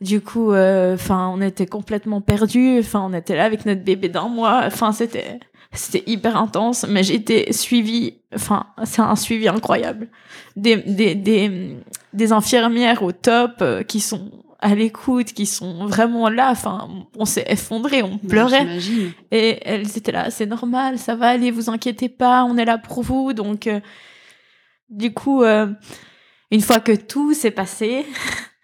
[0.00, 2.78] Du coup, enfin, on était complètement perdus.
[2.78, 4.62] Enfin, on était là avec notre bébé d'un mois.
[4.64, 5.40] Enfin, c'était
[5.76, 8.14] c'était hyper intense, mais été suivie.
[8.34, 10.08] Enfin, c'est un suivi incroyable.
[10.56, 11.76] Des des des,
[12.12, 16.50] des infirmières au top euh, qui sont à l'écoute, qui sont vraiment là.
[16.50, 18.60] Enfin, on s'est effondré, on pleurait.
[18.60, 19.12] J'imagine.
[19.30, 22.78] Et elles étaient là, c'est normal, ça va aller, vous inquiétez pas, on est là
[22.78, 23.32] pour vous.
[23.32, 23.80] Donc, euh,
[24.88, 25.66] du coup, euh,
[26.50, 28.06] une fois que tout s'est passé,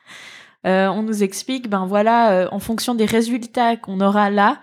[0.67, 4.61] euh, on nous explique, ben voilà, en fonction des résultats qu'on aura là,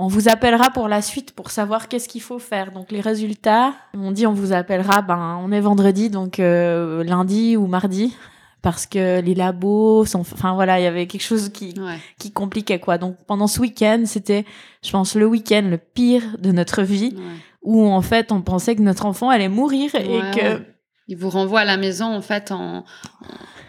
[0.00, 2.70] on vous appellera pour la suite pour savoir qu'est-ce qu'il faut faire.
[2.70, 7.56] Donc les résultats, on dit on vous appellera, ben on est vendredi, donc euh, lundi
[7.56, 8.14] ou mardi,
[8.62, 11.98] parce que les labos sont, enfin voilà, il y avait quelque chose qui Ouais.
[12.18, 12.96] qui compliquait quoi.
[12.96, 14.44] Donc pendant ce week-end, c'était,
[14.84, 17.22] je pense, le week-end le pire de notre vie, ouais.
[17.62, 20.62] où en fait on pensait que notre enfant allait mourir et Ouais, que.
[21.10, 22.84] Il vous renvoie à la maison, en fait, en...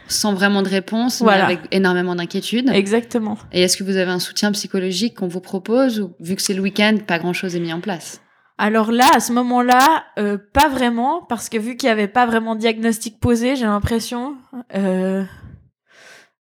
[0.10, 1.48] sans vraiment de réponse, Voilà.
[1.48, 2.70] mais avec énormément d'inquiétude.
[2.74, 3.38] exactement.
[3.54, 6.54] Et est-ce que vous avez un soutien psychologique qu'on vous propose ou vu que c'est
[6.54, 8.22] le week-end, pas grand-chose est mis en place?
[8.58, 12.26] Alors là, à ce moment-là, euh, pas vraiment, parce que vu qu'il n'y avait pas
[12.26, 14.36] vraiment de diagnostic posé, j'ai l'impression.
[14.76, 15.24] euh,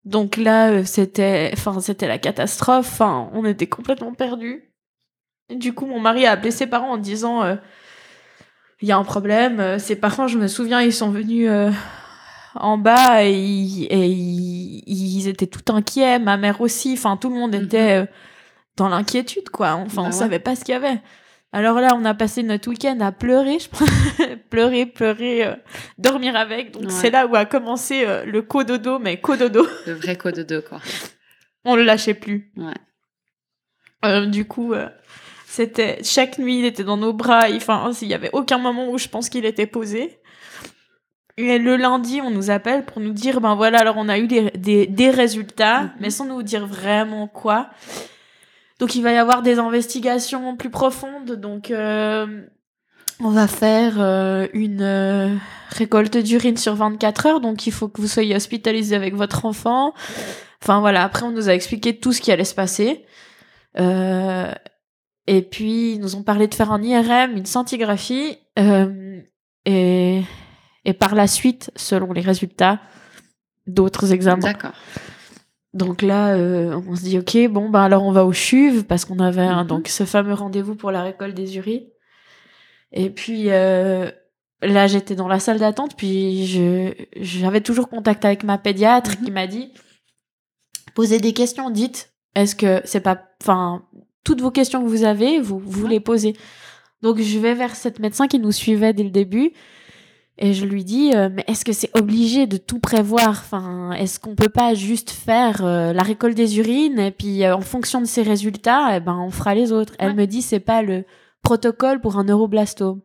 [0.04, 2.88] Donc là, euh, c'était, enfin, c'était la catastrophe.
[2.92, 4.64] Enfin, on était complètement perdus.
[5.50, 7.54] Et Du coup, mon mari a appelé ses parents en disant, euh,
[8.80, 9.78] il y a un problème.
[9.78, 11.48] Ses parents, je me souviens, ils sont venus
[12.60, 16.18] en bas et, ils, et ils, ils étaient tout inquiets.
[16.18, 16.92] Ma mère aussi.
[16.94, 17.64] Enfin, tout le monde Mhm.
[17.64, 18.06] était euh,
[18.76, 19.72] dans l'inquiétude, quoi.
[19.74, 20.12] Enfin, Bah on ouais.
[20.12, 21.00] savait pas ce qu'il y avait.
[21.52, 23.88] Alors là, on a passé notre week-end à pleurer, je pense.
[24.50, 25.54] pleurer, pleurer, euh,
[25.96, 26.72] dormir avec.
[26.72, 26.90] Donc Ouais.
[26.90, 29.66] c'est là où a commencé euh, le cododo, mais cododo.
[29.86, 30.80] Le vrai deux, quoi.
[31.64, 32.52] on le lâchait plus.
[32.56, 32.74] Ouais.
[34.04, 34.74] Euh, du coup,
[35.46, 37.46] c'était chaque nuit, il était dans nos bras.
[37.54, 40.18] Enfin, il y avait aucun moment où je pense qu'il était posé.
[41.40, 44.26] Et le lundi, on nous appelle pour nous dire, ben voilà, alors on a eu
[44.26, 45.90] des, des, des résultats, Mhm.
[46.00, 47.68] mais sans nous dire vraiment quoi.
[48.80, 51.30] Donc il va y avoir des investigations plus profondes.
[51.36, 52.26] Donc euh,
[53.20, 55.32] on va faire euh, une euh,
[55.68, 57.40] récolte d'urine sur 24 heures.
[57.40, 59.94] Donc il faut que vous soyez hospitalisé avec votre enfant.
[60.60, 63.04] Enfin voilà, après on nous a expliqué tout ce qui allait se passer.
[63.76, 68.38] Et puis ils nous ont parlé de faire un IRM, une scintigraphie.
[69.66, 70.22] Et,
[70.88, 72.80] et par la suite, selon les résultats,
[73.66, 74.38] d'autres examens.
[74.52, 74.72] D'accord.
[75.74, 79.04] Donc là, euh, on se dit, ok, bon, bah alors on va au CHUV, parce
[79.04, 79.68] qu'on avait un- Mhm.
[79.68, 81.84] donc ce fameux rendez-vous pour la récolte des urines.
[82.92, 84.10] Et puis euh,
[84.62, 86.46] là, j'étais dans la salle d'attente, puis
[87.20, 89.24] j'avais toujours contact avec ma pédiatre Mhm.
[89.26, 89.72] qui m'a dit,
[90.94, 93.18] posez des questions, dites, est-ce que c'est pas...
[93.42, 93.82] Enfin,
[94.24, 96.34] toutes vos questions que vous avez, vous, vous les posez.
[97.02, 99.52] Donc je vais vers cette médecin qui nous suivait dès le début.
[100.40, 103.30] Et je lui dis, euh, mais est-ce que c'est obligé de tout prévoir?
[103.30, 107.56] Enfin, est-ce qu'on peut pas juste faire euh, la récolte des urines et puis euh,
[107.56, 109.94] en fonction de ces résultats, eh ben on fera les autres.
[109.98, 111.04] Elle me dit, c'est pas le
[111.42, 113.00] protocole pour un neuroblastome.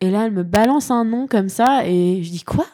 [0.00, 2.66] Et là, elle me balance un nom comme ça et je dis quoi?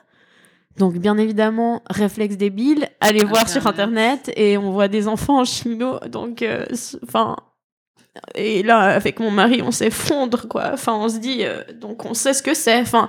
[0.77, 5.45] Donc bien évidemment, réflexe débile, allez voir sur internet et on voit des enfants en
[5.45, 6.01] chimio.
[6.09, 6.67] Donc, euh,
[7.05, 7.37] enfin.
[8.35, 10.71] et là, avec mon mari, on s'effondre, quoi.
[10.73, 12.81] Enfin, on se dit, euh, donc on sait ce que c'est.
[12.81, 13.09] Enfin,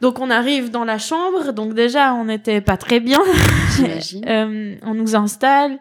[0.00, 3.20] donc on arrive dans la chambre, donc déjà on n'était pas très bien.
[4.26, 5.78] Euh, on nous installe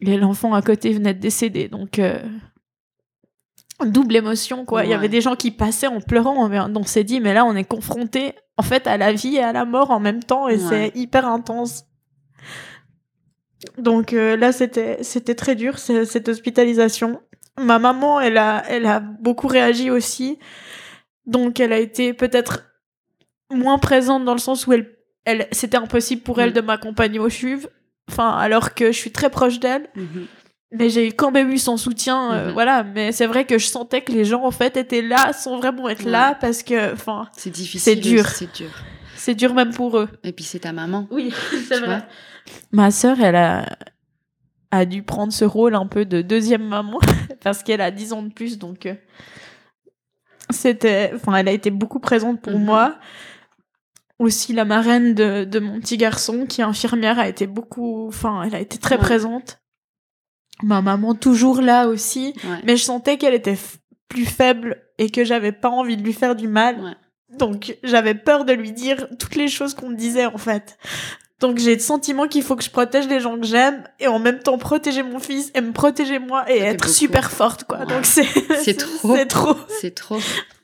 [0.00, 2.18] et l'enfant à côté venait de décéder, donc euh,
[3.84, 4.84] double émotion quoi.
[4.84, 7.44] Il y avait des gens qui passaient en pleurant, mais on s'est dit mais là
[7.44, 10.48] on est confronté en fait à la vie et à la mort en même temps
[10.48, 10.62] et Ouais.
[10.68, 11.84] c'est hyper intense.
[13.78, 17.20] Donc euh, là c'était c'était très dur ce- cette hospitalisation.
[17.58, 20.38] Ma maman elle a elle a beaucoup réagi aussi,
[21.26, 22.65] donc elle a été peut-être
[23.52, 24.92] moins présente dans le sens où elle
[25.24, 26.54] elle c'était impossible pour elle Mm.
[26.54, 27.66] de m'accompagner au CHUV.
[28.08, 30.26] Enfin alors que je suis très proche d'elle Mhm.
[30.72, 32.52] mais j'ai quand même eu son soutien euh, Mhm.
[32.52, 35.56] voilà mais c'est vrai que je sentais que les gens en fait étaient là sans
[35.58, 36.10] vraiment être Ouais.
[36.12, 37.80] là parce que enfin C'est difficile.
[37.80, 38.26] C'est dur.
[38.28, 38.70] C'est dur.
[39.16, 41.08] c'est dur même pour eux Et puis c'est ta maman.
[41.10, 41.32] oui
[41.68, 42.02] c'est vrai
[42.72, 43.66] ma sœur elle a
[44.72, 46.98] a dû prendre ce rôle un peu de deuxième maman
[47.42, 48.94] parce qu'elle a 10 ans de plus donc euh,
[50.50, 52.64] c'était enfin elle a été beaucoup présente pour Mhm.
[52.64, 52.94] moi
[54.18, 58.42] aussi la marraine de, de mon petit garçon qui est infirmière a été beaucoup enfin
[58.44, 59.00] elle a été très Ouais.
[59.02, 59.58] présente
[60.62, 62.60] ma maman toujours là aussi Ouais.
[62.64, 63.58] mais je sentais qu'elle était
[64.08, 66.80] plus faible et que j'avais pas envie de lui faire du mal.
[66.80, 66.92] Ouais.
[67.38, 70.78] Donc j'avais peur de lui dire toutes les choses qu'on me disait en fait.
[71.40, 74.18] Donc j'ai le sentiment qu'il faut que je protège les gens que j'aime et en
[74.18, 77.80] même temps protéger mon fils et me protéger moi et Ça être super forte quoi.
[77.80, 77.86] Ouais.
[77.86, 78.24] Donc c'est
[78.62, 79.14] C'est trop.
[79.16, 79.56] C'est trop.
[79.80, 80.18] C'est trop.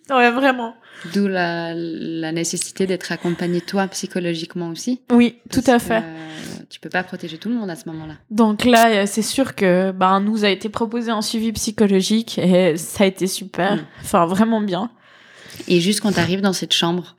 [0.08, 0.74] Ouais, vraiment.
[1.12, 5.00] D'où la, la nécessité d'être accompagné toi psychologiquement aussi.
[5.10, 5.98] Oui, tout à fait.
[6.04, 6.28] euh,
[6.70, 8.14] tu peux pas protéger tout le monde à ce moment-là.
[8.30, 12.76] Donc là, euh, c'est sûr que ben nous a été proposé un suivi psychologique et
[12.76, 13.76] ça a été super.
[13.76, 13.84] Mm.
[14.02, 14.90] Enfin vraiment bien.
[15.68, 17.14] Et juste quand tu arrives dans cette chambre,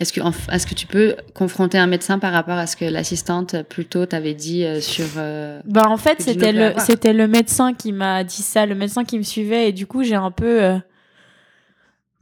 [0.00, 0.20] est-ce que,
[0.52, 3.84] est-ce que tu peux confronter un médecin par rapport à ce que l'assistante euh, plus
[3.84, 5.04] tôt t'avait dit sur...
[5.18, 9.04] euh, Bah en fait c'était le c'était le médecin qui m'a dit ça, le médecin
[9.04, 10.78] qui me suivait et du coup j'ai un peu euh,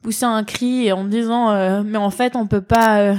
[0.02, 3.14] poussé un cri en me disant euh, mais en fait on peut pas euh,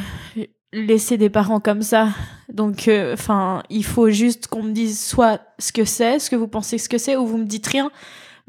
[0.73, 2.09] laisser des parents comme ça
[2.51, 6.47] donc enfin il faut juste qu'on me dise soit ce que c'est, ce que vous
[6.47, 7.91] pensez ce que c'est ou vous me dites rien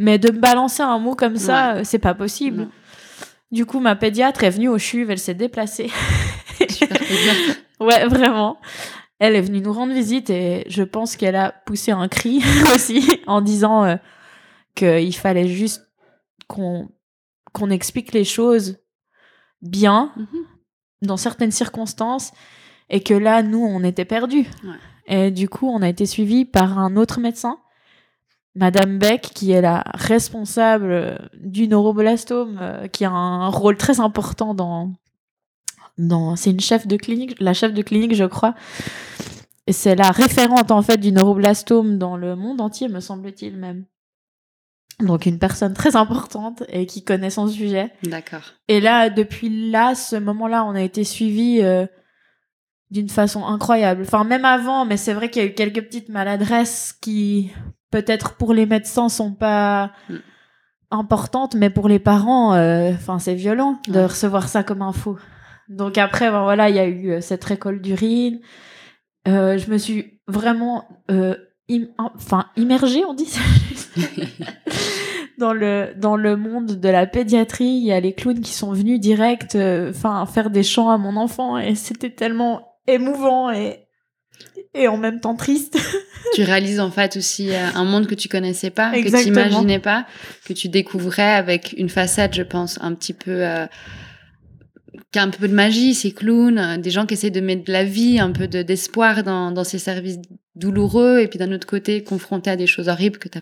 [0.00, 2.62] mais de me balancer un mot comme ça euh, c'est pas possible.
[2.62, 2.70] Non.
[3.52, 5.90] Du coup ma pédiatre est venue au CHUV, elle s'est déplacée.
[6.68, 6.98] Super.
[7.80, 8.58] Ouais, vraiment.
[9.18, 12.42] Elle est venue nous rendre visite et je pense qu'elle a poussé un cri
[12.74, 13.96] aussi en disant euh,
[14.74, 15.88] qu'il fallait juste
[16.46, 16.90] qu'on
[17.52, 18.78] qu'on explique les choses
[19.62, 20.26] bien Mhm.
[21.02, 22.32] dans certaines circonstances
[22.88, 24.46] et que là, nous, on était perdus.
[24.64, 24.76] Ouais.
[25.06, 27.58] Et du coup, on a été suivis par un autre médecin,
[28.54, 34.54] Madame Beck, qui est la responsable du neuroblastome, euh, qui a un rôle très important
[34.54, 34.92] dans...
[35.98, 38.54] dans c'est une chef de clinique, la chef de clinique, je crois.
[39.66, 43.84] Et c'est la référente, en fait, du neuroblastome dans le monde entier, me semble-t-il même.
[45.02, 47.92] Donc une personne très importante et qui connaît son sujet.
[48.02, 48.42] D'accord.
[48.68, 51.86] Et là, depuis là, ce moment-là, on a été suivis euh,
[52.90, 54.02] d'une façon incroyable.
[54.02, 57.50] Enfin, même avant, mais c'est vrai qu'il y a eu quelques petites maladresses qui,
[57.90, 60.16] peut-être pour les médecins, sont pas Mm.
[60.90, 64.06] importantes, mais pour les parents, euh, enfin, c'est violent de Ouais.
[64.06, 65.18] recevoir ça comme info.
[65.68, 68.40] Donc après, ben voilà, il y a eu euh, cette récolte d'urine.
[69.28, 73.28] Euh, je me suis vraiment, im- enfin, immergée, on dit
[75.38, 78.72] dans le dans le monde de la pédiatrie, il y a les clowns qui sont
[78.72, 83.86] venus direct, euh, enfin faire des chants à mon enfant et c'était tellement émouvant et
[84.74, 85.78] et en même temps triste.
[86.34, 89.78] tu réalises en fait aussi euh, un monde que tu connaissais pas, que tu imaginais
[89.80, 90.06] pas,
[90.46, 93.44] que tu découvrais avec une facette, je pense, un petit peu...
[93.46, 93.66] euh,
[95.12, 97.64] qui a un peu de magie, ces clowns, euh, des gens qui essaient de mettre
[97.64, 100.18] de la vie, un peu de- d'espoir dans, dans ces services
[100.54, 103.38] douloureux, et puis d'un autre côté, confrontés à des choses horribles que tu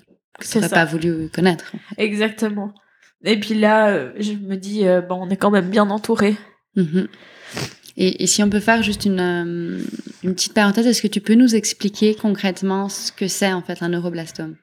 [0.54, 0.74] N'aurais ça.
[0.74, 1.72] pas voulu connaître.
[1.96, 2.72] Exactement.
[3.24, 6.36] Et puis là, euh, je me dis, euh, bon, on est quand même bien entouré.
[6.76, 7.08] Mhm.
[7.96, 9.80] Et, et si on peut faire juste une, euh,
[10.22, 13.82] une petite parenthèse, est-ce que tu peux nous expliquer concrètement ce que c'est en fait
[13.82, 14.54] un neuroblastome?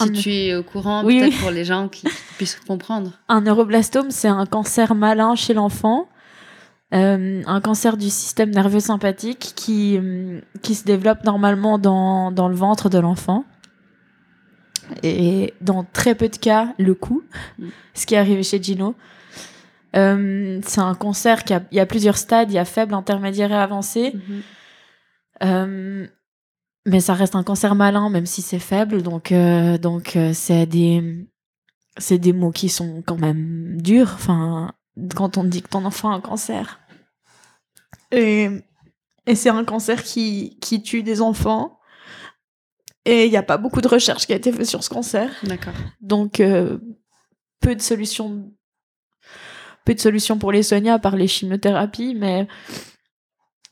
[0.00, 1.38] Si Un- tu es au courant, Oui, peut-être oui.
[1.40, 2.06] pour les gens qui
[2.36, 3.12] puissent comprendre.
[3.28, 6.08] Un neuroblastome, c'est un cancer malin chez l'enfant,
[6.94, 9.98] euh, un cancer du système nerveux sympathique qui,
[10.62, 13.44] qui se développe normalement dans, dans le ventre de l'enfant.
[15.02, 17.22] Et dans très peu de cas, le cou,
[17.58, 17.68] Mm.
[17.94, 18.94] ce qui est arrivé chez Gino.
[19.96, 22.94] Euh, c'est un cancer qui a, il y a plusieurs stades, il y a faible,
[22.94, 24.12] intermédiaire et avancé.
[24.14, 24.42] Mhm.
[25.44, 26.06] Euh,
[26.86, 29.02] mais ça reste un cancer malin, même si c'est faible.
[29.02, 31.26] Donc, euh, donc c'est des,
[31.96, 34.12] c'est des mots qui sont quand même durs.
[34.14, 34.72] Enfin,
[35.14, 36.80] quand on dit que ton enfant a un cancer.
[38.10, 38.48] Et,
[39.26, 41.77] et c'est un cancer qui, qui tue des enfants.
[43.08, 45.30] Et il n'y a pas beaucoup de recherche qui a été faite sur ce cancer.
[45.42, 45.72] D'accord.
[46.02, 46.76] Donc, euh,
[47.58, 48.52] peu de solutions.
[49.86, 52.46] Peu de solutions pour les soigner à part les chimiothérapies, mais.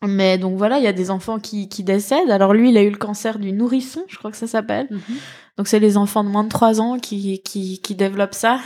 [0.02, 2.30] Mais donc voilà, il y a des enfants qui, qui décèdent.
[2.30, 4.86] Alors lui, il a eu le cancer du nourrisson, je crois que ça s'appelle.
[4.90, 5.16] Mhm.
[5.58, 8.60] Donc c'est les enfants de moins de 3 ans qui, qui, qui développent ça.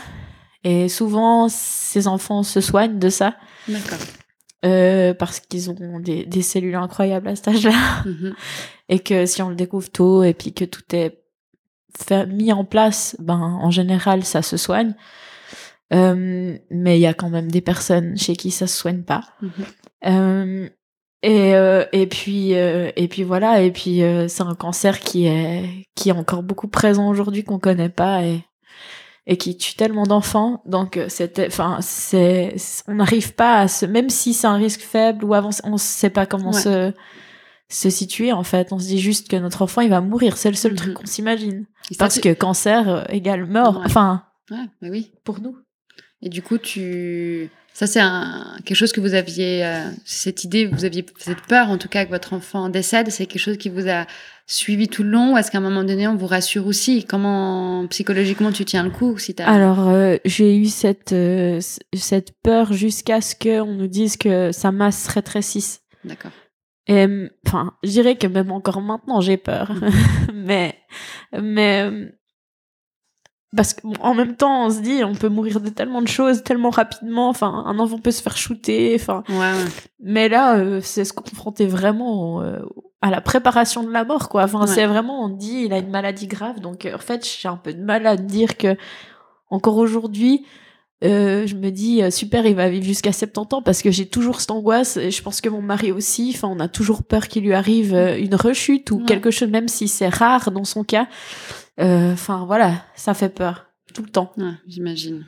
[0.62, 3.34] Et souvent, ces enfants se soignent de ça
[3.66, 3.98] D'accord.
[4.64, 8.04] Euh, parce qu'ils ont des, des cellules incroyables à cet âge-là.
[8.04, 8.34] Mhm.
[8.88, 11.22] Et que si on le découvre tôt et puis que tout est
[11.96, 14.94] fait, mis en place, ben en général, ça se soigne.
[15.92, 19.24] Euh, mais il y a quand même des personnes chez qui ça se soigne pas.
[19.40, 19.50] Mhm.
[20.06, 20.68] Euh,
[21.22, 25.26] et, euh, et puis euh, et puis voilà et puis euh, c'est un cancer qui
[25.26, 28.42] est qui est encore beaucoup présent aujourd'hui qu'on connaît pas et
[29.32, 32.54] et qui tue tellement d'enfants donc euh, c'était enfin c'est
[32.88, 36.10] on n'arrive pas à se même si c'est un risque faible ou avancé on sait
[36.10, 36.60] pas comment Ouais.
[36.60, 36.92] se
[37.68, 40.50] se situer en fait on se dit juste que notre enfant il va mourir c'est
[40.50, 40.76] le seul Mhm.
[40.78, 41.66] truc qu'on s'imagine
[41.98, 43.86] parce que cancer euh, égale mort Ouais.
[43.86, 45.12] enfin Ouais, mais oui.
[45.24, 45.56] pour nous
[46.22, 47.48] Et du coup, tu.
[47.80, 48.00] Ça, c'est
[48.66, 49.64] quelque chose que vous aviez.
[49.64, 53.08] euh, Cette idée, vous aviez cette peur, en tout cas, que votre enfant décède.
[53.10, 54.04] C'est quelque chose qui vous a
[54.46, 57.06] suivi tout le long Ou est-ce qu'à un moment donné, on vous rassure aussi?
[57.06, 59.46] Comment, psychologiquement, tu tiens le coup si t'as...
[59.46, 61.58] Alors, euh, j'ai eu cette, euh,
[61.94, 65.80] cette peur jusqu'à ce qu'on nous dise que sa masse se rétrécisse.
[66.04, 66.32] D'accord.
[66.86, 67.06] Et,
[67.46, 69.72] enfin, je dirais que même encore maintenant, j'ai peur.
[70.34, 70.74] mais,
[71.32, 72.10] mais, hum,
[73.56, 76.70] parce qu'en même temps, on se dit, on peut mourir de tellement de choses, tellement
[76.70, 77.28] rapidement.
[77.28, 78.94] Enfin, un enfant peut se faire shooter.
[78.94, 79.70] Enfin, Ouais, ouais.
[80.00, 82.60] mais là, euh, c'est se confronter vraiment euh,
[83.02, 84.44] à la préparation de la mort, quoi.
[84.44, 84.66] Enfin, Ouais.
[84.68, 86.60] c'est vraiment, on dit, il a une maladie grave.
[86.60, 88.76] Donc, euh, en fait, j'ai un peu de mal à dire que,
[89.50, 90.44] encore aujourd'hui,
[91.02, 94.40] euh, je me dis, super, il va vivre jusqu'à 70 ans parce que j'ai toujours
[94.40, 94.96] cette angoisse.
[94.96, 96.32] Et je pense que mon mari aussi.
[96.36, 99.88] Enfin, on a toujours peur qu'il lui arrive une rechute ou quelque chose, même si
[99.88, 101.08] c'est rare dans son cas.
[101.78, 103.66] Euh, Enfin, voilà, ça fait peur.
[103.94, 104.32] Tout le temps.
[104.36, 105.26] Ouais, j'imagine.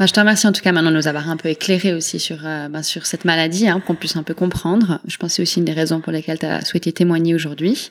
[0.00, 2.38] Je te remercie en tout cas maintenant de nous avoir un peu éclairé aussi sur,
[2.44, 5.00] euh, ben, sur cette maladie, hein, qu'on puisse un peu comprendre.
[5.06, 7.90] Je pense que c'est aussi une des raisons pour lesquelles tu as souhaité témoigner aujourd'hui.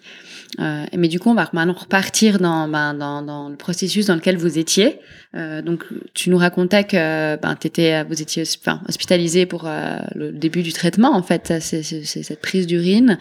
[0.60, 4.16] Euh, mais du coup, on va maintenant repartir dans, ben, dans, dans le processus dans
[4.16, 5.00] lequel vous étiez.
[5.36, 10.32] Euh, donc, tu nous racontais que ben, t'étais, vous étiez enfin, hospitalisé pour euh, le
[10.32, 13.18] début du traitement, en fait, c'est, cette prise d'urine.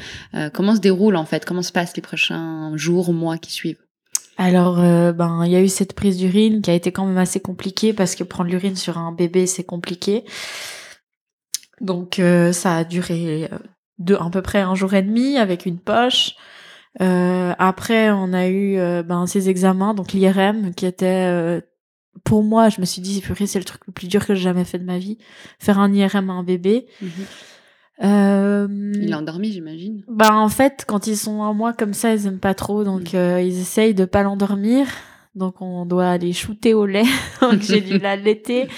[0.53, 1.45] Comment se déroule, en fait?
[1.45, 3.84] Comment se passent les prochains jours, mois qui suivent?
[4.37, 7.19] Alors, euh, ben, il y a eu cette prise d'urine qui a été quand même
[7.19, 10.25] assez compliquée parce que prendre l'urine sur un bébé, c'est compliqué.
[11.81, 13.49] Donc, euh, ça a duré
[14.11, 16.35] euh, à peu près un jour et demi avec une poche.
[17.01, 21.61] Après, on a eu ben, ces examens, donc l'IRM, qui était...
[22.23, 24.65] pour moi, je me suis dit, c'est le truc le plus dur que j'ai jamais
[24.65, 25.19] fait de ma vie.
[25.59, 26.87] Faire un IRM à un bébé.
[28.03, 30.03] Euh, Il est endormi, j'imagine.
[30.09, 33.15] bah en fait, quand ils sont un mois comme ça, ils aiment pas trop, donc
[33.15, 34.87] euh, ils essayent de pas l'endormir.
[35.37, 37.03] Donc on doit aller shooter au lait.
[37.41, 38.69] donc j'ai dû l'allaiter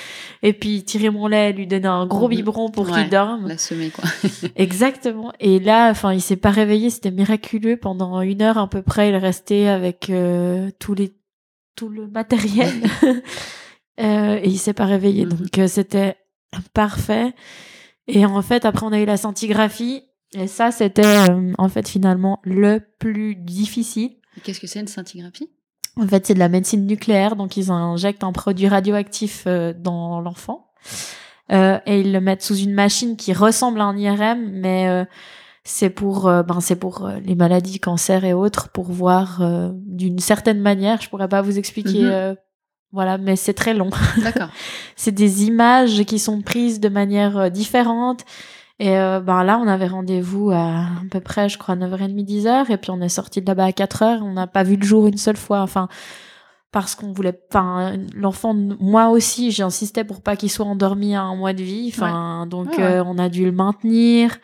[0.43, 2.35] et puis tirer mon lait, lui donner un gros Mhm.
[2.37, 3.03] biberon pour Ouais.
[3.03, 3.47] qu'il dorme.
[3.49, 4.05] La semer, quoi.
[4.57, 5.33] Exactement.
[5.41, 7.77] Et là, enfin, il s'est pas réveillé, c'était miraculeux.
[7.77, 11.13] Pendant une heure à peu près, il restait avec euh, tous les
[11.75, 12.73] tout le matériel
[13.99, 15.25] Euh, et il s'est pas réveillé.
[15.25, 15.33] Mhm.
[15.33, 16.17] Donc euh, c'était
[16.75, 17.33] parfait.
[18.09, 20.03] Et en fait, après, on a eu la scintigraphie.
[20.35, 24.17] Et ça, c'était euh, en fait finalement le plus difficile.
[24.43, 25.49] Qu'est-ce que c'est une scintigraphie?
[25.97, 30.21] En fait, c'est de la médecine nucléaire, donc ils injectent un produit radioactif euh, dans
[30.21, 30.71] l'enfant
[31.53, 35.05] Euh, et ils le mettent sous une machine qui ressemble à un IRM, mais euh,
[35.63, 39.71] c'est pour, euh, ben c'est pour euh, les maladies, cancer et autres, pour voir euh,
[39.75, 41.01] d'une certaine manière.
[41.01, 42.35] Je pourrais pas vous expliquer, euh,
[42.97, 43.91] voilà, mais c'est très long.
[44.23, 44.49] D'accord.
[44.97, 48.25] c'est des images qui sont prises de manière euh, différente.
[48.79, 52.73] Et euh, ben là, on avait rendez-vous à à peu près, je crois, 9h30, 10h.
[52.73, 54.23] Et puis on est sorti de là-bas à 4h.
[54.23, 55.61] On n'a pas vu le jour une seule fois.
[55.61, 55.89] Enfin,
[56.73, 61.35] parce qu'on voulait pas l'enfant moi aussi j'insistais pour pas qu'il soit endormi à un
[61.35, 64.37] mois de vie enfin donc euh, on a dû le maintenir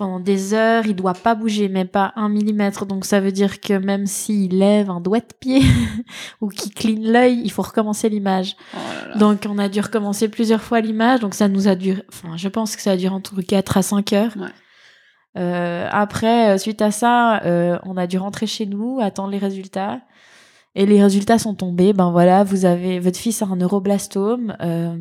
[0.00, 3.60] pendant des heures il doit pas bouger mais pas un millimètre donc ça veut dire
[3.60, 5.62] que même s'il lève un doigt de pied
[6.40, 10.62] ou qu'il cligne l'œil il faut recommencer l'image Oh donc on a dû recommencer plusieurs
[10.62, 13.40] fois l'image donc ça nous a duré enfin je pense que ça a duré entre
[13.40, 14.48] 4 à 5 heures Ouais.
[15.38, 19.38] Euh, après, euh, suite à ça, euh, on a dû rentrer chez nous, attendre les
[19.38, 20.00] résultats.
[20.74, 21.92] Et les résultats sont tombés.
[21.92, 24.56] Ben voilà, vous avez votre fils a un neuroblastome.
[24.60, 24.96] Euh,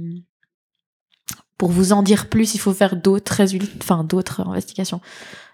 [1.60, 5.02] pour vous en dire plus, il faut faire d'autres résultats, enfin d'autres investigations.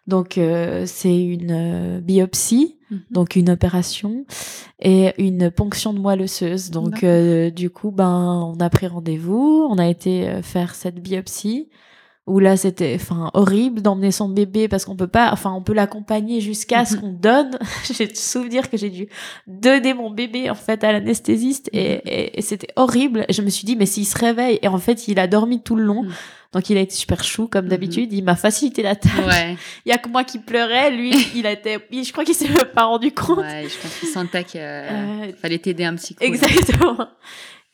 [0.07, 2.99] Donc euh, c'est une euh, biopsie, Mhm.
[3.09, 4.25] donc une opération
[4.79, 6.69] et une ponction de moelle osseuse.
[6.69, 11.01] Donc euh, du coup, ben on a pris rendez-vous, on a été euh, faire cette
[11.01, 11.69] biopsie
[12.27, 15.73] où là c'était enfin horrible d'emmener son bébé parce qu'on peut pas enfin on peut
[15.73, 17.01] l'accompagner jusqu'à ce Mhm.
[17.01, 17.59] qu'on donne
[17.91, 19.07] j'ai souvenir que j'ai dû
[19.45, 22.01] donner mon bébé en fait à l'anesthésiste et, Mhm.
[22.05, 25.07] et, et c'était horrible je me suis dit mais s'il se réveille et en fait
[25.07, 26.13] il a dormi tout le long Mhm.
[26.53, 29.55] donc il a été super chou comme d'habitude il m'a facilité la tâche Ouais,
[29.85, 32.47] il y a que moi qui pleurais lui il a été je crois qu'il s'est
[32.73, 36.23] pas rendu compte ouais, je pense qu'il sentait qu'il Euh, fallait t'aider un petit coup.
[36.23, 36.27] là.
[36.29, 36.97] Exactement.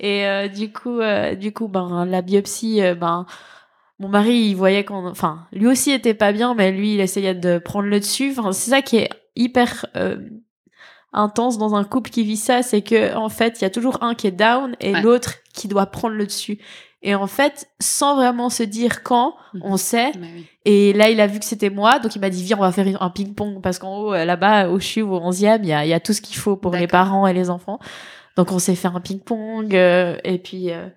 [0.01, 3.27] Et euh, du coup, euh, du coup, ben la biopsie, ben
[4.01, 7.35] mon mari, il voyait qu'on, enfin, lui aussi était pas bien, mais lui, il essayait
[7.35, 8.33] de prendre le dessus.
[8.37, 10.17] Enfin, c'est ça qui est hyper euh,
[11.13, 14.01] intense dans un couple qui vit ça, c'est que en fait, il y a toujours
[14.03, 15.01] un qui est down et Ouais.
[15.01, 16.59] l'autre qui doit prendre le dessus.
[17.03, 19.61] Et en fait, sans vraiment se dire quand, Mhm.
[19.63, 20.11] on sait.
[20.21, 20.45] Oui.
[20.65, 22.71] Et là, il a vu que c'était moi, donc il m'a dit viens, on va
[22.71, 25.83] faire un ping-pong parce qu'en haut, euh, là-bas, au CHU au 11e, il y a,
[25.85, 27.79] il y a tout ce qu'il faut pour les parents et les enfants.
[28.37, 30.87] Donc on s'est fait un ping-pong euh, et puis euh,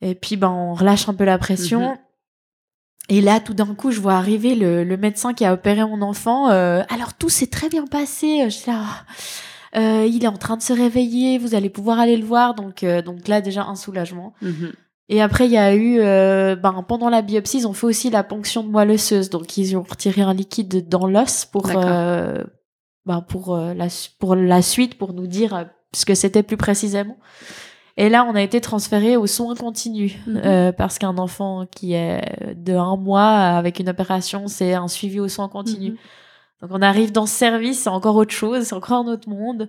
[0.00, 1.90] et puis ben on relâche un peu la pression.
[1.90, 1.98] Mhm.
[3.08, 6.02] Et là, tout d'un coup, je vois arriver le, le médecin qui a opéré mon
[6.02, 6.50] enfant.
[6.50, 8.42] euh, alors tout s'est très bien passé.
[8.46, 9.04] Je suis là, ah,
[9.78, 11.38] euh, il est en train de se réveiller.
[11.38, 12.54] Vous allez pouvoir aller le voir.
[12.54, 14.34] Donc euh, donc là déjà un soulagement.
[14.42, 14.72] Mhm.
[15.08, 18.10] Et après, il y a eu, euh, ben, pendant la biopsie, ils ont fait aussi
[18.10, 19.30] la ponction de moelle osseuse.
[19.30, 22.42] Donc, ils ont retiré un liquide dans l'os pour, euh,
[23.04, 23.86] ben, pour, euh, la,
[24.18, 27.18] pour la suite, pour nous dire euh, ce que c'était plus précisément.
[27.98, 30.14] Et là, on a été transféré aux soins continus.
[30.26, 30.42] Mhm.
[30.44, 35.18] euh, parce qu'un enfant qui est de un mois avec une opération, c'est un suivi
[35.20, 35.92] aux soins continus.
[35.92, 35.98] Mhm.
[36.62, 39.68] Donc on arrive dans ce service, c'est encore autre chose, c'est encore un autre monde.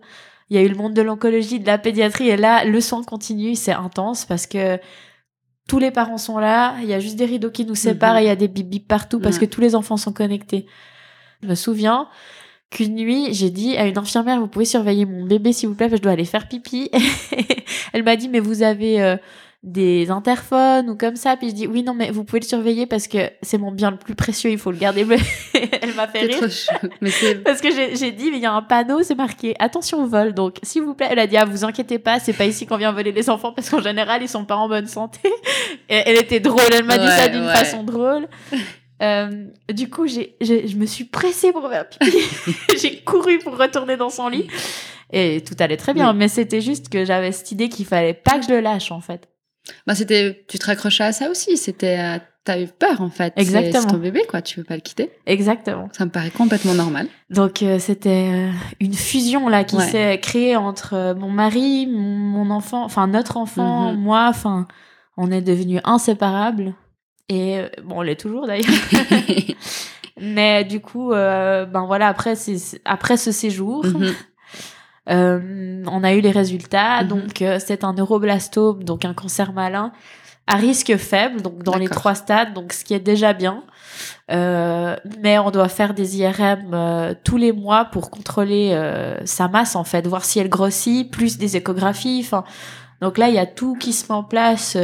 [0.49, 3.03] Il y a eu le monde de l'oncologie, de la pédiatrie, et là, le soin
[3.03, 4.79] continu, c'est intense parce que
[5.67, 8.19] tous les parents sont là, il y a juste des rideaux qui nous séparent Mhm.
[8.19, 10.65] et il y a des bip partout parce que tous les enfants sont connectés.
[11.43, 12.07] Je me souviens
[12.69, 15.87] qu'une nuit, j'ai dit à une infirmière, vous pouvez surveiller mon bébé s'il vous plaît,
[15.87, 16.89] parce que je dois aller faire pipi.
[17.93, 19.15] Elle m'a dit, mais vous avez euh,
[19.63, 21.35] des interphones ou comme ça.
[21.35, 23.91] Puis je dis, oui, non, mais vous pouvez le surveiller parce que c'est mon bien
[23.91, 25.05] le plus précieux, il faut le garder.
[25.81, 26.37] Elle m'a fait rire.
[26.37, 26.87] trop.
[27.01, 27.11] Mais
[27.45, 30.33] Parce que j'ai dit, mais il y a un panneau, c'est marqué attention au vol.
[30.33, 32.77] Donc, s'il vous plaît, elle a dit, ah, vous inquiétez pas, c'est pas ici qu'on
[32.77, 35.19] vient voler les enfants parce qu'en général, ils sont pas en bonne santé.
[35.89, 37.53] Et elle était drôle, elle m'a dit ça d'une ouais.
[37.53, 38.27] façon drôle.
[39.01, 42.17] Euh, du coup, j'ai, je me suis pressée pour faire pipi.
[42.81, 44.47] j'ai couru pour retourner dans son lit.
[45.13, 46.17] Et tout allait très bien, Oui.
[46.17, 48.99] mais c'était juste que j'avais cette idée qu'il fallait pas que je le lâche, en
[49.01, 49.29] fait.
[49.85, 51.57] Bah, c'était, tu te raccrochais à ça aussi.
[51.57, 53.33] C'était, euh, t'as eu peur en fait.
[53.35, 53.81] Exactement.
[53.81, 54.41] C'est ton bébé quoi.
[54.41, 55.11] Tu veux pas le quitter.
[55.25, 55.89] Exactement.
[55.91, 57.07] Ça me paraît complètement normal.
[57.29, 59.85] Donc euh, c'était euh, une fusion là qui Ouais.
[59.89, 63.99] s'est créée entre mon mari, mon, enfant, enfin notre enfant, Mhm.
[63.99, 64.67] moi, enfin
[65.17, 66.73] on est devenus inséparables
[67.29, 68.65] et euh, bon on l'est toujours d'ailleurs.
[70.19, 72.33] Mais du coup euh, ben voilà après
[72.85, 74.13] après ce séjour Mhm.
[75.09, 77.07] euh, on a eu les résultats Mhm.
[77.07, 79.91] donc euh, c'est un neuroblastome donc un cancer malin
[80.47, 83.63] à risque faible donc dans les trois stades donc ce qui est déjà bien
[84.31, 89.47] euh, mais on doit faire des IRM euh, tous les mois pour contrôler euh, sa
[89.47, 92.21] masse en fait, voir si elle grossit, plus des échographies.
[92.23, 92.43] Enfin,
[93.01, 94.77] donc là il y a tout qui se met en place.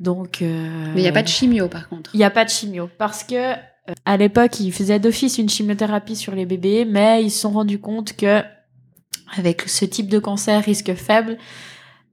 [0.00, 2.10] Donc, euh, Mais il y a pas de chimio par contre.
[2.14, 3.54] il y a pas de chimio parce que euh,
[4.04, 7.78] à l'époque ils faisaient d'office une chimiothérapie sur les bébés, mais ils se sont rendus
[7.80, 8.42] compte que
[9.36, 11.38] avec ce type de cancer risque faible,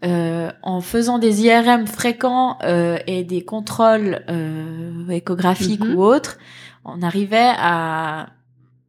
[0.04, 5.96] euh, en faisant des IRM fréquents euh, et des contrôles euh, échographiques Mhm.
[5.96, 6.38] ou autres,
[6.86, 8.30] on arrivait à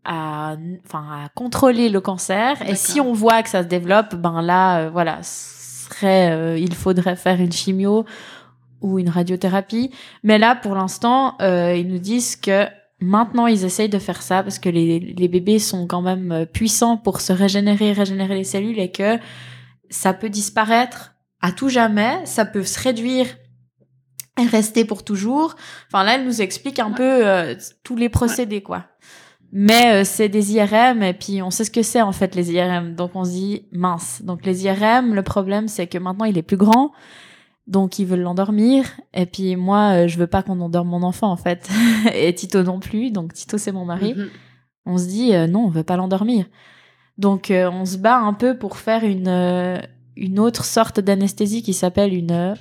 [0.04, 2.56] à, enfin, à contrôler le cancer.
[2.68, 6.74] Et si on voit que ça se développe, ben là, euh, voilà, serait, euh, il
[6.74, 8.04] faudrait faire une chimio
[8.82, 9.90] ou une radiothérapie.
[10.22, 12.66] Mais là, pour l'instant, euh, ils nous disent que
[13.00, 16.44] maintenant, ils essayent de faire ça parce que les, les bébés sont quand même euh,
[16.44, 19.18] puissants pour se régénérer, régénérer les cellules et que
[19.90, 23.26] ça peut disparaître à tout jamais, ça peut se réduire
[24.40, 25.56] et rester pour toujours.
[25.88, 26.94] Enfin là, elle nous explique un Ouais.
[26.96, 28.86] peu euh, tous les procédés, quoi.
[29.54, 32.52] Mais euh, c'est des IRM et puis on sait ce que c'est en fait les
[32.52, 32.94] IRM.
[32.94, 34.22] Donc on se dit mince.
[34.22, 36.92] Donc les IRM, le problème c'est que maintenant il est plus grand.
[37.66, 38.84] Donc ils veulent l'endormir
[39.14, 41.68] et puis moi euh, je veux pas qu'on endorme mon enfant en fait
[42.14, 43.10] et Tito non plus.
[43.10, 44.14] Donc Tito c'est mon mari.
[44.14, 44.28] Mhm.
[44.84, 46.46] On se dit euh, non, on veut pas l'endormir.
[47.18, 49.78] Donc euh, on se bat un peu pour faire une euh,
[50.16, 52.56] une autre sorte d'anesthésie qui s'appelle une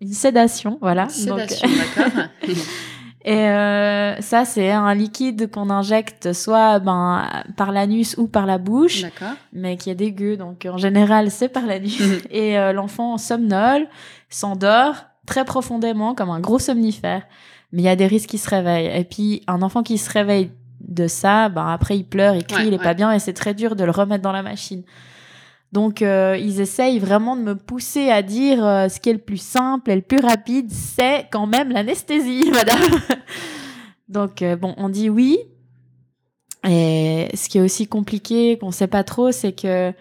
[0.00, 1.08] une sédation, voilà.
[1.10, 2.24] Sédation, d'accord.
[3.22, 8.56] et euh, ça, c'est un liquide qu'on injecte soit ben, par l'anus ou par la
[8.56, 9.04] bouche,
[9.52, 10.36] mais qui est dégueu.
[10.36, 12.00] Donc, en général, c'est par l'anus.
[12.00, 12.20] Mhm.
[12.30, 13.88] Et euh, l'enfant somnole,
[14.30, 14.94] s'endort
[15.26, 17.22] très profondément, comme un gros somnifère.
[17.72, 18.90] Mais il y a des risques qu'il se réveille.
[18.98, 20.50] Et puis, un enfant qui se réveille
[20.80, 22.82] de ça, ben, après, il pleure, il crie, Ouais, il est ouais.
[22.82, 24.82] pas bien, et c'est très dur de le remettre dans la machine.
[25.72, 29.20] Donc, euh, ils essayent vraiment de me pousser à dire euh, ce qui est le
[29.20, 32.82] plus simple et le plus rapide, c'est quand même l'anesthésie, madame.
[34.08, 35.38] Donc, euh, bon, on dit oui.
[36.68, 39.92] Et ce qui est aussi compliqué, qu'on sait pas trop, c'est que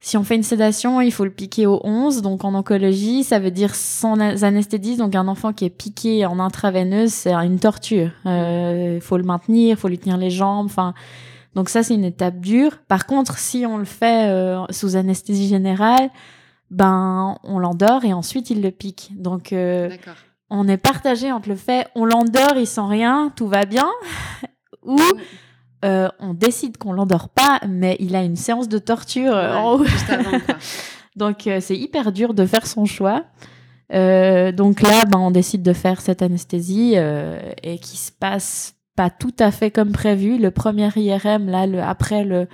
[0.00, 2.20] si on fait une sédation, il faut le piquer au 11.
[2.20, 4.96] Donc, en oncologie, ça veut dire sans anesthésie.
[4.96, 8.10] Donc, un enfant qui est piqué en intraveineuse, c'est une torture.
[8.26, 10.66] Il faut le maintenir, il faut lui tenir les jambes.
[10.66, 10.92] Enfin,
[11.54, 12.78] donc ça, c'est une étape dure.
[12.88, 16.10] Par contre, si on le fait euh, sous anesthésie générale,
[16.70, 19.12] ben, on l'endort et ensuite il le pique.
[19.16, 19.90] Donc, euh,
[20.50, 23.88] on est partagé entre le fait on l'endort, il sent rien, tout va bien,
[24.82, 24.98] ou
[25.84, 29.80] euh, on décide qu'on l'endort pas, mais il a une séance de torture en haut.
[29.80, 30.56] Ouais, juste avant, quoi.
[31.16, 33.22] Donc c'est hyper dur de faire son choix.
[33.90, 36.96] Donc là, ben, on décide de faire cette anesthésie
[37.62, 40.38] et qui se passe pas tout à fait comme prévu.
[40.38, 42.46] Le premier IRM, là, le, après le,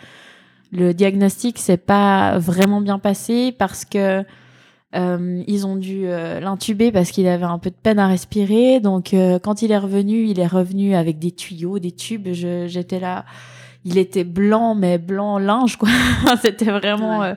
[0.73, 4.25] le diagnostic, c'est pas vraiment bien passé parce que
[4.97, 8.81] euh, ils ont dû euh, l'intuber parce qu'il avait un peu de peine à respirer.
[8.81, 12.29] Donc euh, quand il est revenu, il est revenu avec des tuyaux, des tubes.
[12.33, 13.25] J'étais là,
[13.85, 15.89] il était blanc mais blanc linge quoi.
[16.43, 17.21] C'était vraiment.
[17.21, 17.35] Ouais.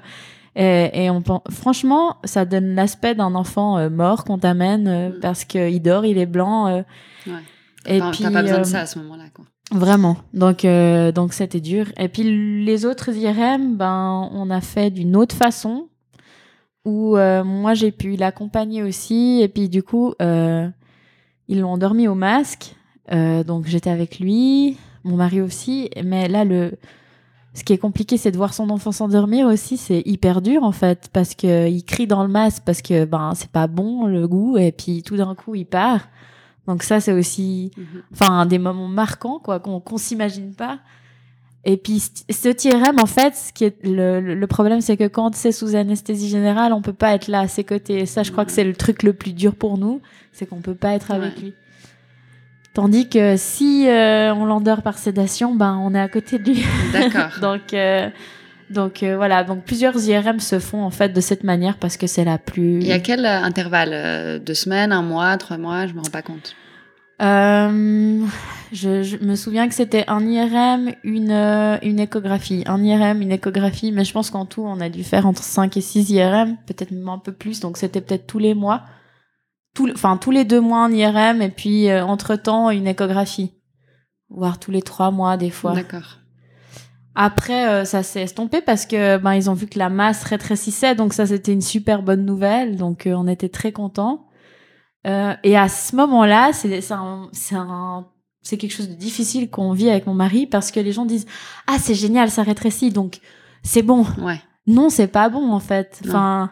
[0.55, 5.19] et, et on franchement, ça donne l'aspect d'un enfant mort qu'on t'amène euh, Mm.
[5.21, 6.83] parce qu'il dort, il est blanc.
[7.27, 7.33] Ouais.
[7.85, 9.45] Et puis T'as pas besoin euh, de ça à ce moment-là, quoi.
[9.71, 10.17] Vraiment.
[10.33, 11.87] Donc, euh, donc c'était dur.
[11.97, 15.87] Et puis les autres IRM, ben, on a fait d'une autre façon
[16.85, 19.39] où euh, moi j'ai pu l'accompagner aussi.
[19.41, 20.69] Et puis du coup, euh,
[21.47, 22.75] ils l'ont endormi au masque.
[23.11, 25.89] Euh, donc j'étais avec lui, mon mari aussi.
[26.03, 26.73] Mais là, le,
[27.53, 29.77] ce qui est compliqué, c'est de voir son enfant s'endormir aussi.
[29.77, 33.33] C'est hyper dur en fait parce que il crie dans le masque parce que ben
[33.35, 34.57] c'est pas bon le goût.
[34.57, 36.07] Et puis tout d'un coup, il part.
[36.67, 37.85] Donc ça, c'est aussi Mhm.
[38.13, 40.79] enfin des moments marquants quoi qu'on qu'on s'imagine pas
[41.65, 41.99] et puis
[42.29, 46.27] ce TRM en fait ce qui est le, problème c'est que quand c'est sous anesthésie
[46.29, 48.63] générale on peut pas être là à ses côtés et ça je crois que c'est
[48.65, 50.01] le truc le plus dur pour nous
[50.33, 51.41] c'est qu'on peut pas être avec Ouais.
[51.41, 51.53] lui
[52.73, 56.63] tandis que si euh, on l'endort par sédation ben on est à côté de lui
[56.91, 57.29] D'accord.
[57.41, 58.09] donc euh,
[58.73, 62.07] donc euh, voilà donc plusieurs IRM se font en fait de cette manière parce que
[62.07, 65.57] c'est la plus Il y a quel euh, intervalle euh, Deux semaines, un mois, trois
[65.57, 65.87] mois?
[65.87, 66.55] Je me rends pas compte.
[67.21, 68.25] Euh,
[68.73, 72.63] je, je me souviens que c'était un IRM, une, une échographie.
[72.65, 75.77] Un IRM, une échographie, mais je pense qu'en tout, on a dû faire entre 5
[75.77, 78.81] et 6 IRM, peut-être même un peu plus, donc c'était peut-être tous les mois.
[79.73, 83.53] Tout, enfin, tous les deux mois un IRM, et puis entre-temps, une échographie.
[84.29, 85.73] Voire tous les trois mois, des fois.
[85.73, 86.22] D'accord.
[87.15, 90.95] Après, euh, ça s'est estompé parce que ben ils ont vu que la masse rétrécissait,
[90.95, 92.75] donc ça c'était une super bonne nouvelle.
[92.77, 94.27] Donc euh, on était très contents.
[95.05, 100.13] Euh, et à ce moment-là, c'est c'est quelque chose de difficile qu'on vit avec mon
[100.13, 101.27] mari parce que les gens disent
[101.67, 103.19] ah c'est génial, ça rétrécit, donc
[103.63, 104.05] c'est bon.
[104.19, 104.41] Ouais.
[104.65, 106.01] Non, c'est pas bon en fait.
[106.05, 106.09] Non.
[106.11, 106.51] Enfin.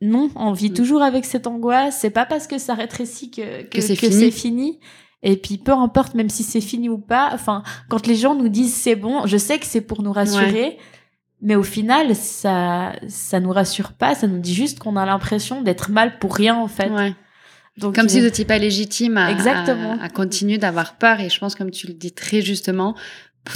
[0.00, 0.74] Non, on vit Mm.
[0.74, 1.98] toujours avec cette angoisse.
[2.00, 4.12] C'est pas parce que ça rétrécit que, que, Que c'est que fini.
[4.20, 4.80] c'est fini.
[5.22, 8.48] Et puis, peu importe, même si c'est fini ou pas, enfin, quand les gens nous
[8.48, 10.78] disent c'est bon, je sais que c'est pour nous rassurer,
[11.42, 15.62] mais au final, ça, ça nous rassure pas, ça nous dit juste qu'on a l'impression
[15.62, 16.90] d'être mal pour rien, en fait.
[16.90, 17.14] Ouais.
[17.78, 19.96] Donc, Comme si est- vous n'étiez pas légitime à, Exactement.
[20.00, 21.20] à, à continuer d'avoir peur.
[21.20, 22.94] Et je pense, comme tu le dis très justement,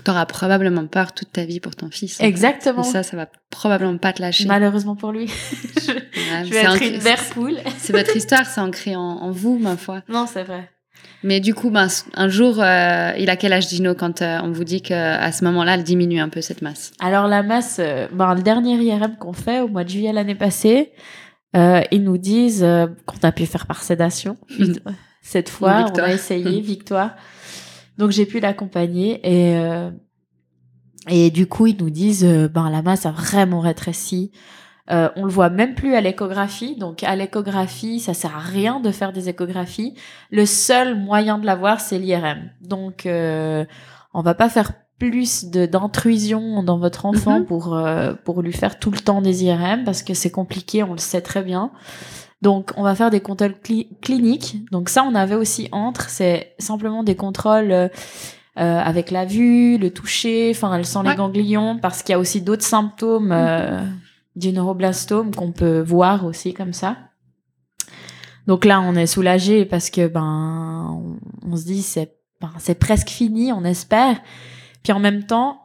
[0.05, 2.21] tu auras probablement peur toute ta vie pour ton fils.
[2.21, 2.83] Exactement.
[2.83, 4.47] Et ça, ça va probablement pas te lâcher.
[4.47, 5.27] Malheureusement pour lui.
[5.29, 7.59] je, Ouais, je vais être ancré- une.
[7.79, 10.03] C'est votre histoire, c'est ancré en, en vous, ma foi.
[10.09, 10.71] non, c'est vrai.
[11.25, 14.51] Mais du coup, ben, un jour, euh, il a quel âge Dino quand euh, on
[14.51, 16.93] vous dit qu'à ce moment-là, elle diminue un peu cette masse?
[17.01, 20.35] Alors la masse, euh, ben, le dernier IRM qu'on fait au mois de juillet l'année
[20.35, 20.93] passée,
[21.57, 22.67] euh, ils nous disent
[23.07, 24.37] qu'on a pu faire par sédation.
[25.23, 27.15] Cette fois, on a essayé, victoire.
[27.99, 29.55] Donc j'ai pu l'accompagner et
[31.09, 34.33] et du coup ils nous disent ben la masse a vraiment rétréci.
[34.91, 36.77] Euh, on le voit même plus à l'échographie.
[36.77, 39.95] Donc à l'échographie, ça sert à rien de faire des échographies.
[40.31, 42.51] Le seul moyen de l'avoir, c'est l'IRM.
[42.61, 43.65] Donc euh,
[44.13, 47.47] on va pas faire plus d'intrusion dans votre enfant Mhm.
[47.47, 50.93] pour euh, pour lui faire tout le temps des IRM parce que c'est compliqué, on
[50.93, 51.71] le sait très bien.
[52.41, 54.65] Donc on va faire des contrôles cli- cliniques.
[54.73, 57.89] Donc ça on avait aussi entre, c'est simplement des contrôles euh,
[58.59, 62.19] euh, avec la vue, le toucher, enfin elle sent les ganglions parce qu'il y a
[62.19, 63.81] aussi d'autres symptômes euh,
[64.37, 66.97] du neuroblastome qu'on peut voir aussi comme ça.
[68.47, 71.19] Donc là, on est soulagé parce que ben on,
[71.51, 74.21] on se dit c'est ben, c'est presque fini, on espère.
[74.83, 75.61] Puis en même temps,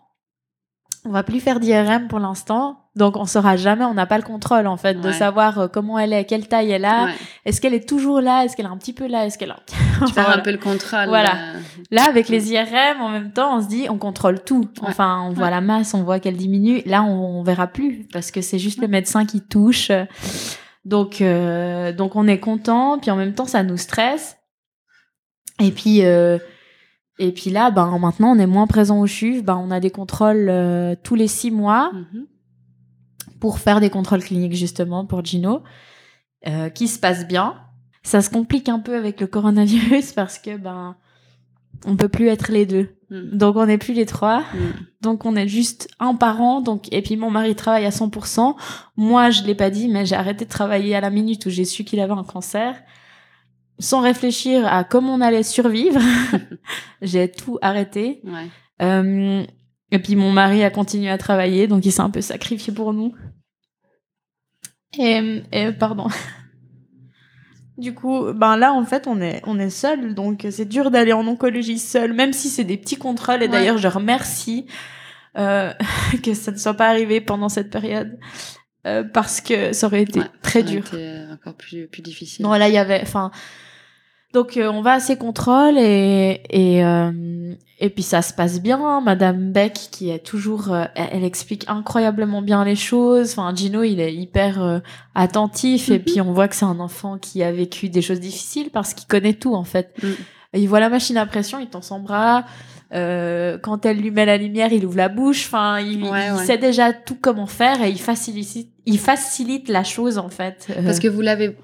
[1.06, 4.24] on va plus faire d'IRM pour l'instant, donc on saura jamais, on n'a pas le
[4.24, 7.12] contrôle en fait de savoir euh, comment elle est, quelle taille elle a, Ouais.
[7.46, 9.60] est-ce qu'elle est toujours là, est-ce qu'elle est un petit peu là, est-ce qu'elle a...
[9.68, 10.38] Perds voilà.
[10.38, 11.08] un peu le contrôle.
[11.08, 11.32] Voilà.
[11.32, 11.60] euh,
[11.92, 14.70] Là, avec les IRM, en même temps, on se dit, on contrôle tout.
[14.82, 14.90] Ouais.
[14.90, 16.82] Enfin, on voit la masse, on voit qu'elle diminue.
[16.86, 19.92] Là, on, on verra plus parce que c'est juste le médecin qui touche.
[20.86, 23.00] Donc, euh, donc on est content.
[23.00, 24.38] Puis en même temps, ça nous stresse.
[25.60, 26.38] Et puis, euh,
[27.20, 29.42] et puis là, ben maintenant, on est moins présent au CHUV.
[29.42, 30.52] Ben, on a des contrôles
[31.04, 32.26] tous les six mois mhm.
[33.40, 35.64] Pour faire des contrôles cliniques justement pour Gino,
[36.48, 37.56] euh, qui se passe bien.
[38.04, 40.96] Ça se complique un peu avec le coronavirus parce que ben
[41.86, 42.90] on peut plus être les deux.
[43.10, 43.38] Mhm.
[43.38, 44.40] Donc on n'est plus les trois.
[44.40, 44.74] Mhm.
[45.02, 46.62] Donc on est juste un parent.
[46.62, 48.56] Donc et puis mon mari travaille à 100%.
[48.96, 51.66] Moi je l'ai pas dit, mais j'ai arrêté de travailler à la minute où j'ai
[51.66, 52.76] su qu'il avait un cancer,
[53.80, 56.02] sans réfléchir à comment on allait survivre.
[57.02, 58.22] j'ai tout arrêté.
[58.24, 58.48] Ouais.
[58.82, 59.44] Euh,
[59.92, 62.94] et puis mon mari a continué à travailler, donc il s'est un peu sacrifié pour
[62.94, 63.14] nous.
[64.98, 66.08] Et, et pardon.
[67.78, 71.14] Du coup, ben là, en fait, on est, on est seul, donc c'est dur d'aller
[71.14, 73.44] en oncologie seul, même si c'est des petits contrôles.
[73.44, 73.50] Et Ouais.
[73.50, 74.66] d'ailleurs, je remercie
[75.38, 75.72] euh,
[76.24, 78.18] que ça ne soit pas arrivé pendant cette période,
[78.88, 80.88] euh, parce que ça aurait été Ouais, très ça aurait dur.
[80.88, 82.44] été encore plus, plus difficile.
[82.44, 83.30] Non, là il y avait, enfin,
[84.38, 87.12] donc euh, on va à ces contrôles et et euh,
[87.80, 89.02] et puis ça se passe bien.
[89.02, 93.32] Madame Beck qui est toujours, euh, elle, elle explique incroyablement bien les choses.
[93.38, 94.80] Enfin, Gino il est hyper euh,
[95.16, 96.04] attentif et Mhm.
[96.06, 99.08] puis on voit que c'est un enfant qui a vécu des choses difficiles parce qu'il
[99.08, 99.94] connaît tout en fait.
[100.02, 100.08] Mm.
[100.54, 102.46] Il voit la machine à pression, il tend son bras.
[102.94, 105.46] Euh, quand elle lui met la lumière, il ouvre la bouche.
[105.48, 106.46] Enfin, il, Ouais, il ouais.
[106.46, 110.68] sait déjà tout comment faire et il facilite, il facilite la chose en fait.
[110.86, 111.58] Parce que vous l'avez,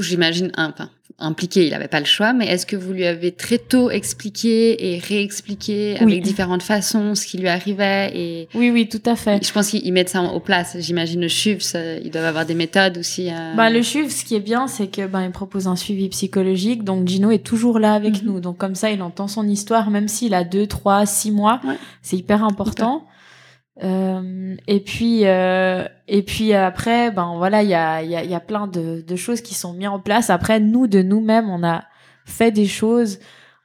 [0.00, 3.30] j'imagine, un- enfin, impliqué, il n'avait pas le choix, mais est-ce que vous lui avez
[3.32, 6.12] très tôt expliqué et réexpliqué Oui.
[6.12, 9.44] avec différentes façons ce qui lui arrivait et oui, oui, tout à fait.
[9.44, 10.76] je pense qu'ils mettent ça en place.
[10.80, 13.28] J'imagine le CHUV, ça- ils doivent avoir des méthodes aussi.
[13.30, 16.08] euh, Bah, le CHUV, ce qui est bien, c'est que ben, il propose un suivi
[16.08, 16.82] psychologique.
[16.82, 18.28] Donc, Gino est toujours là avec Mhm.
[18.28, 18.40] nous.
[18.40, 21.60] Donc, comme ça, il entend son histoire, même s'il a deux, trois, six mois.
[21.64, 21.76] Ouais.
[22.02, 23.04] C'est hyper important.
[23.82, 28.22] Euh, et puis, euh, et puis après, ben voilà, il y a, il y, a,
[28.24, 30.28] y a plein de, de choses qui sont mises en place.
[30.30, 31.84] Après, nous, de nous-mêmes, on a
[32.26, 33.18] fait des choses.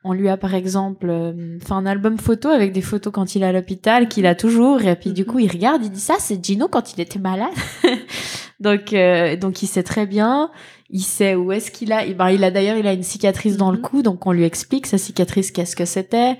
[0.03, 3.43] On lui a, par exemple, euh, fait un album photo avec des photos quand il
[3.43, 4.81] est à l'hôpital, qu'il a toujours.
[4.81, 5.27] Et puis, du Mhm.
[5.27, 7.49] coup, il regarde, il dit ça, c'est Gino quand il était malade.
[8.61, 8.95] donc,
[9.41, 10.49] donc, il sait très bien.
[10.89, 12.05] Il sait où est-ce qu'il a.
[12.05, 13.83] et Ben, il a d'ailleurs, il a une cicatrice dans le Mhm.
[13.83, 16.37] cou, donc on lui explique sa cicatrice, qu'est-ce que c'était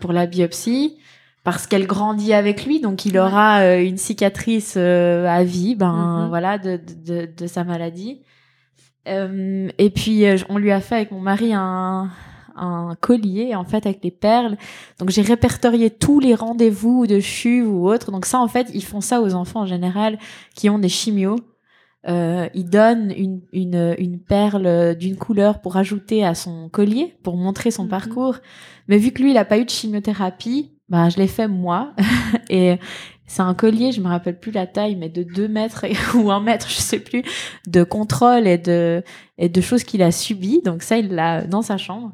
[0.00, 0.98] pour la biopsie
[1.44, 6.22] parce qu'elle grandit avec lui, donc il aura euh, une cicatrice euh, à vie, ben
[6.24, 6.28] Mhm.
[6.28, 8.20] voilà, de, de, de, sa maladie.
[9.06, 12.10] Euh, et puis on lui a fait avec mon mari un,
[12.56, 14.56] un collier en fait avec des perles.
[14.98, 18.10] Donc j'ai répertorié tous les rendez-vous de CHUV ou autres.
[18.10, 20.18] Donc ça en fait ils font ça aux enfants en général
[20.54, 21.36] qui ont des chimios.
[22.06, 27.36] Euh, ils donnent une, une, une perle d'une couleur pour ajouter à son collier, pour
[27.36, 27.88] montrer son Mhm.
[27.90, 28.36] parcours.
[28.88, 31.92] Mais vu que lui, il a pas eu de chimiothérapie, bah, je l'ai fait moi.
[32.50, 32.78] et
[33.26, 35.84] c'est un collier, je me rappelle plus la taille, mais de 2 mètres
[36.16, 37.22] ou 1 mètre, je sais plus,
[37.66, 39.02] de contrôle et de,
[39.36, 40.60] et de choses qu'il a subies.
[40.64, 42.12] Donc ça, il l'a dans sa chambre.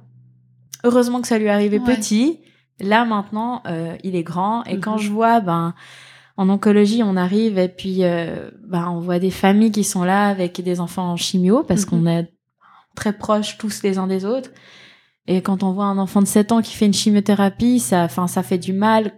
[0.82, 1.96] Heureusement que ça lui est arrivé Ouais.
[1.96, 2.40] petit.
[2.80, 4.64] Là, maintenant, euh, il est grand.
[4.64, 4.98] Et quand Mhm.
[5.02, 5.74] je vois, ben,
[6.36, 10.26] en oncologie, on arrive et puis euh, ben, on voit des familles qui sont là
[10.26, 11.90] avec des enfants en chimio parce Mhm.
[11.90, 12.32] qu'on est
[12.96, 14.50] très proches tous les uns des autres.
[15.26, 18.26] Et quand on voit un enfant de 7 ans qui fait une chimiothérapie, ça, enfin,
[18.26, 19.12] ça fait du mal.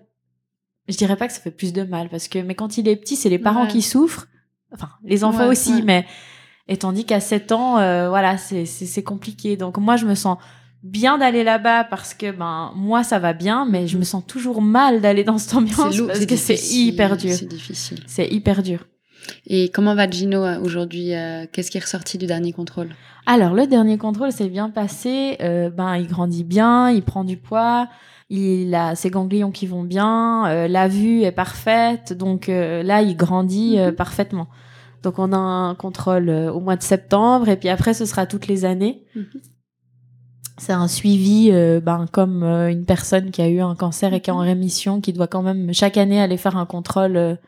[0.88, 2.96] Je dirais pas que ça fait plus de mal parce que, mais quand il est
[2.96, 3.68] petit, c'est les parents Ouais.
[3.70, 4.28] qui souffrent.
[4.72, 5.82] Enfin, les enfants Ouais, aussi, ouais.
[5.82, 6.06] mais,
[6.68, 9.56] et tandis qu'à 7 ans, euh, voilà, c'est, c'est, compliqué.
[9.56, 10.38] Donc, moi, je me sens
[10.84, 14.62] bien d'aller là-bas parce que, ben, moi, ça va bien, mais je me sens toujours
[14.62, 17.32] mal d'aller dans cette ambiance parce que c'est hyper dur.
[17.34, 18.04] C'est difficile.
[18.06, 18.86] C'est hyper dur.
[19.46, 22.88] Et comment va Gino euh, aujourd'hui euh, Qu'est-ce qui est ressorti du dernier contrôle?
[23.26, 25.36] Alors, le dernier contrôle s'est bien passé.
[25.40, 27.88] Euh, ben, il grandit bien, il prend du poids,
[28.30, 32.12] il a ses ganglions qui vont bien, euh, la vue est parfaite.
[32.12, 33.92] Donc euh, là, il grandit Mhm.
[33.92, 34.46] parfaitement.
[35.02, 38.46] Donc, on a un contrôle au mois de septembre et puis après, ce sera toutes
[38.46, 39.04] les années.
[39.14, 39.24] Mhm.
[40.58, 41.50] c'est un suivi
[41.82, 45.12] ben, comme une personne qui a eu un cancer et qui est en rémission, qui
[45.12, 47.38] doit quand même chaque année aller faire un contrôle.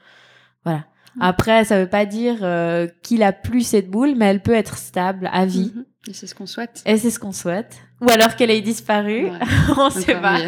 [0.64, 0.84] voilà.
[1.20, 4.76] Après, ça veut pas dire euh, qu'il a plus cette boule, mais elle peut être
[4.78, 5.72] stable à vie.
[5.74, 5.84] Mhm.
[6.08, 6.82] Et c'est ce qu'on souhaite.
[6.86, 7.76] Et c'est ce qu'on souhaite.
[8.00, 9.30] Ou alors qu'elle ait disparu.
[9.30, 9.38] Ouais,
[9.76, 10.38] On sait pas.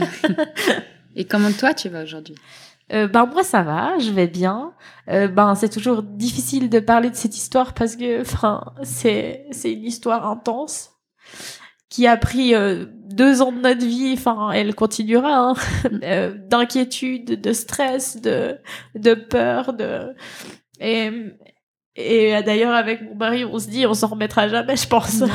[1.17, 2.37] Et comment toi tu vas aujourd'hui?
[2.93, 4.73] Euh, ben moi ça va, je vais bien.
[5.09, 9.73] Euh, ben c'est toujours difficile de parler de cette histoire parce que enfin c'est c'est
[9.73, 10.91] une histoire intense
[11.91, 14.15] qui a pris euh, deux ans de notre vie.
[14.17, 15.55] Enfin elle continuera hein.
[16.03, 18.57] Euh, d'inquiétude, de stress, de
[18.95, 20.15] de peur, de
[20.81, 21.11] et
[21.97, 25.23] et d'ailleurs avec mon mari on se dit on s'en remettra jamais je pense.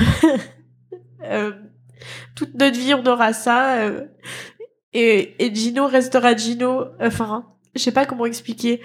[1.23, 1.53] Euh,
[2.35, 3.77] toute notre vie on aura ça.
[3.79, 4.05] euh,
[4.93, 6.85] et, et Gino restera Gino.
[7.01, 8.79] Enfin, je sais pas comment expliquer.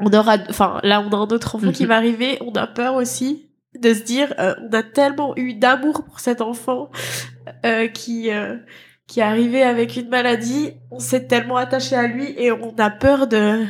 [0.00, 1.88] On aura, enfin, là, on a un autre enfant qui Mhm.
[1.90, 2.38] va arriver.
[2.40, 3.49] On a peur aussi
[3.80, 6.90] de se dire, euh, on a tellement eu d'amour pour cet enfant
[7.66, 8.56] euh, qui euh,
[9.06, 10.72] qui est arrivé avec une maladie.
[10.90, 13.64] On s'est tellement attaché à lui et on a peur de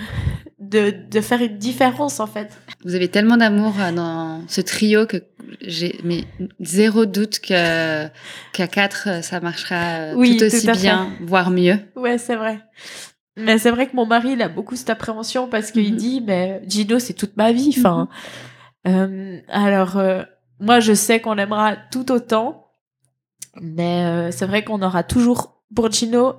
[0.58, 2.50] de, de faire une différence en fait.
[2.84, 5.16] Vous avez tellement d'amour dans ce trio que
[5.62, 6.24] j'ai mais
[6.61, 8.06] zéro doute que
[8.52, 10.72] qu'à quatre ça marchera Oui, tout tout aussi fait.
[10.72, 11.78] bien, voire mieux.
[11.96, 12.61] Ouais, c'est vrai.
[13.38, 15.96] Mais c'est vrai que mon mari, il a beaucoup cette appréhension parce qu'il Mhm.
[15.96, 17.74] dit, mais Gino, c'est toute ma vie.
[17.78, 18.14] Enfin, euh,
[18.84, 20.22] alors, euh,
[20.58, 22.66] moi, je sais qu'on l'aimera tout autant.
[23.60, 26.34] Mais euh, c'est vrai qu'on aura toujours, pour Gino,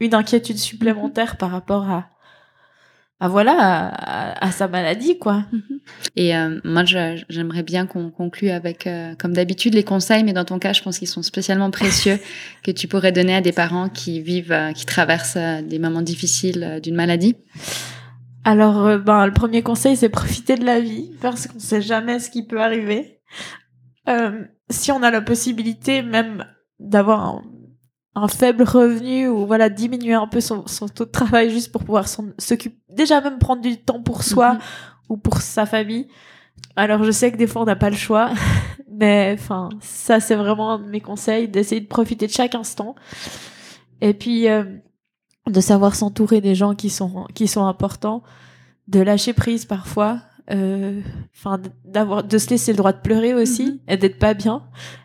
[0.00, 2.06] une inquiétude supplémentaire par rapport à,
[3.20, 3.88] à voilà, à,
[4.32, 5.44] à- à sa maladie, quoi.
[6.16, 10.46] Et euh, moi, j'aimerais bien qu'on conclue avec, euh, comme d'habitude, les conseils, mais dans
[10.46, 12.18] ton cas, je pense qu'ils sont spécialement précieux,
[12.64, 16.02] que tu pourrais donner à des parents qui vivent, euh, qui traversent euh, des moments
[16.02, 17.36] difficiles euh, d'une maladie.
[18.44, 22.18] Alors, euh, ben, le premier conseil, c'est profiter de la vie, parce qu'on sait jamais
[22.18, 23.20] ce qui peut arriver.
[24.08, 26.44] Euh, si on a la possibilité même
[26.78, 27.42] d'avoir un,
[28.14, 31.84] un faible revenu ou voilà diminuer un peu son, son taux de travail juste pour
[31.84, 34.60] pouvoir s'occuper, déjà même prendre du temps pour soi Mhm.
[35.08, 36.08] ou pour sa famille.
[36.76, 38.30] Alors, je sais que des fois, on n'a pas le choix,
[38.92, 42.94] mais enfin, ça, c'est vraiment un de mes conseils, d'essayer de profiter de chaque instant.
[44.00, 44.64] Et puis, euh,
[45.50, 48.22] de savoir s'entourer des gens qui sont, qui sont importants,
[48.88, 50.20] de lâcher prise parfois,
[50.50, 51.00] euh,
[51.36, 53.78] enfin, d'avoir, de se laisser le droit de pleurer aussi Mhm.
[53.88, 54.62] et d'être pas bien,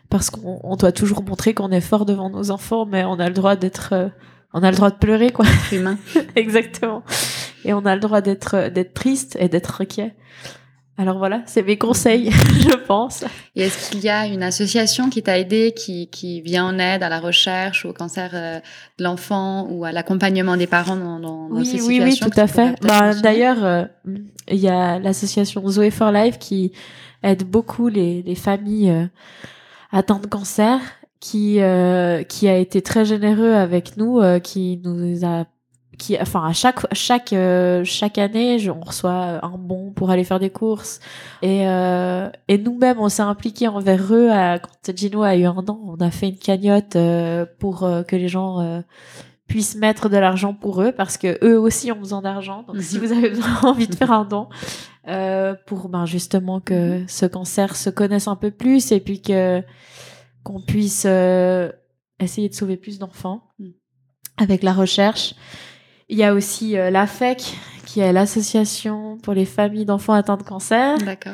[0.08, 3.28] parce qu'on on doit toujours montrer qu'on est fort devant nos enfants, mais on a
[3.28, 4.08] le droit d'être, euh,
[4.52, 5.44] on a le droit de pleurer, quoi.
[5.72, 5.98] Humain.
[6.36, 7.02] Exactement.
[7.64, 10.14] Et on a le droit d'être, d'être triste et d'être inquiet.
[11.00, 12.30] Alors voilà, c'est mes conseils,
[12.60, 13.24] je pense.
[13.56, 17.02] Et est-ce qu'il y a une association qui t'a aidé, qui, qui vient en aide
[17.02, 18.60] à la recherche, au cancer euh,
[18.98, 22.38] de l'enfant ou à l'accompagnement des parents dans, dans, Oui, ces oui, oui, situations tout
[22.38, 22.74] à fait.
[22.82, 23.84] Bah, D'ailleurs, euh,
[24.48, 26.72] il y a l'association Zoé for Life qui
[27.22, 29.06] aide beaucoup les, les familles euh,
[29.92, 30.80] atteintes de cancer,
[31.18, 35.46] qui, euh, qui a été très généreux avec nous, euh, qui nous a
[36.00, 40.24] qui, enfin, à chaque, chaque, euh, chaque année, je- on reçoit un bon pour aller
[40.24, 40.98] faire des courses.
[41.42, 44.30] Et, euh, et nous-mêmes, on s'est impliqués envers eux.
[44.30, 48.16] À, quand Gino a eu un an, on a fait une cagnotte euh, pour que
[48.16, 48.82] les gens
[49.46, 52.62] puissent mettre de l'argent pour eux, parce que eux aussi ont besoin d'argent.
[52.62, 53.04] Donc, si Mhm.
[53.04, 53.32] vous avez
[53.66, 54.48] envie de faire un don,
[55.08, 59.62] euh, pour ben, justement que ce cancer se connaisse un peu plus et puis que
[60.44, 61.70] qu'on puisse euh,
[62.20, 63.72] essayer de sauver plus d'enfants Mhm.
[64.38, 65.34] avec la recherche.
[66.10, 67.56] Il y a aussi euh, l'AFEC,
[67.86, 71.32] qui est l'association pour les familles d'enfants atteints de cancer, D'accord.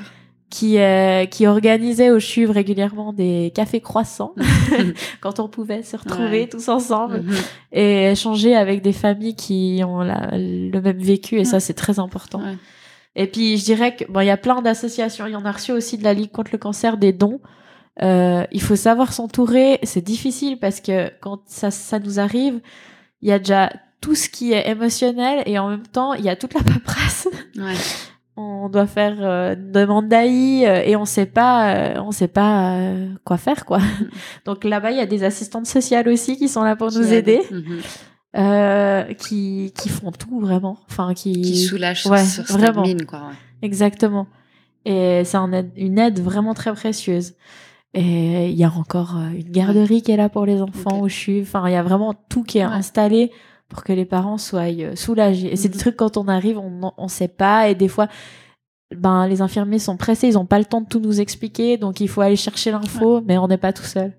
[0.51, 4.35] qui, euh, qui organisait au CHUV régulièrement des cafés croissants,
[5.21, 6.49] quand on pouvait se retrouver Ouais.
[6.49, 7.35] tous ensemble Mhm.
[7.73, 11.99] et échanger avec des familles qui ont la- le même vécu, et ça, c'est très
[11.99, 12.41] important.
[12.41, 12.57] Ouais.
[13.17, 15.27] Et puis, je dirais que bon, il y a plein d'associations.
[15.27, 17.41] Il y en a reçu aussi de la Ligue contre le cancer des dons.
[18.03, 19.79] Euh, il faut savoir s'entourer.
[19.85, 22.61] C'est difficile parce que quand ça, ça nous arrive,
[23.23, 23.71] il y a déjà
[24.07, 27.27] tout ce qui est émotionnel et en même temps, il y a toute la paperasse.
[27.57, 27.75] Ouais.
[28.37, 32.29] On doit faire euh, une demande d'AI euh, et on sait pas, euh, on sait
[32.29, 33.81] pas euh, quoi faire quoi.
[34.45, 37.41] Donc là-bas, il y a des assistantes sociales aussi qui sont là pour nous aider,
[37.51, 37.79] Mhm.
[38.37, 40.79] euh, qui qui font tout vraiment.
[40.89, 42.83] Enfin, qui, Qui soulage Ouais, sur cette vraiment.
[42.83, 43.21] mine, quoi.
[43.21, 43.35] ouais.
[43.63, 44.27] Exactement.
[44.85, 47.35] Et c'est un aide- une aide vraiment très précieuse.
[47.95, 51.03] Et il y a encore une garderie qui est là pour les enfants Ok.
[51.05, 51.41] où je suis.
[51.41, 52.73] Enfin, il y a vraiment tout qui est Ouais.
[52.73, 53.33] installé
[53.69, 55.53] pour que les parents soient euh, soulagés.
[55.53, 55.81] Et c'est des Mhm.
[55.81, 57.69] trucs quand on arrive, on on sait pas.
[57.69, 58.09] Et des fois,
[58.97, 62.01] ben les infirmiers sont pressés, ils ont pas le temps de tout nous expliquer, donc
[62.01, 64.13] il faut aller chercher l'info, mais on n'est pas tout seul.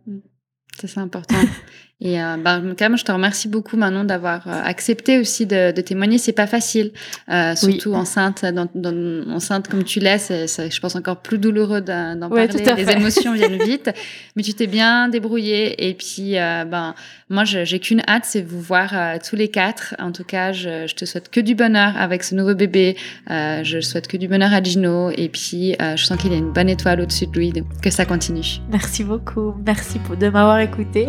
[0.80, 1.36] Ça, c'est important.
[2.00, 6.20] Et euh, bah, je te remercie beaucoup Manon d'avoir euh, accepté aussi de, de témoigner.
[6.20, 6.92] C'est pas facile,
[7.30, 11.82] euh, surtout enceinte, dans, dans, enceinte comme tu l'es, c'est, je pense encore plus douloureux
[11.82, 12.48] d'en, parler.
[12.78, 13.90] Les émotions viennent vite,
[14.36, 15.90] mais tu t'es bien débrouillée.
[15.90, 16.94] Et puis, euh, ben
[17.30, 18.94] moi, j'ai qu'une hâte, c'est vous voir
[19.28, 19.96] tous les quatre.
[19.98, 22.96] En tout cas, je, je, te souhaite que du bonheur avec ce nouveau bébé.
[23.28, 25.10] je souhaite que du bonheur à Gino.
[25.10, 28.06] Et puis, je sens qu'il y a une bonne étoile au-dessus de lui, que ça
[28.06, 28.62] continue.
[28.72, 29.56] Merci beaucoup.
[29.66, 31.08] Merci de m'avoir écouté.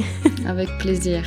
[0.49, 1.25] avec plaisir.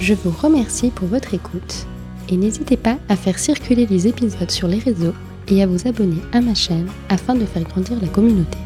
[0.00, 1.86] Je vous remercie pour votre écoute
[2.28, 5.14] et n'hésitez pas à faire circuler les épisodes sur les réseaux
[5.48, 8.58] et à vous abonner à ma chaîne afin de faire grandir la communauté.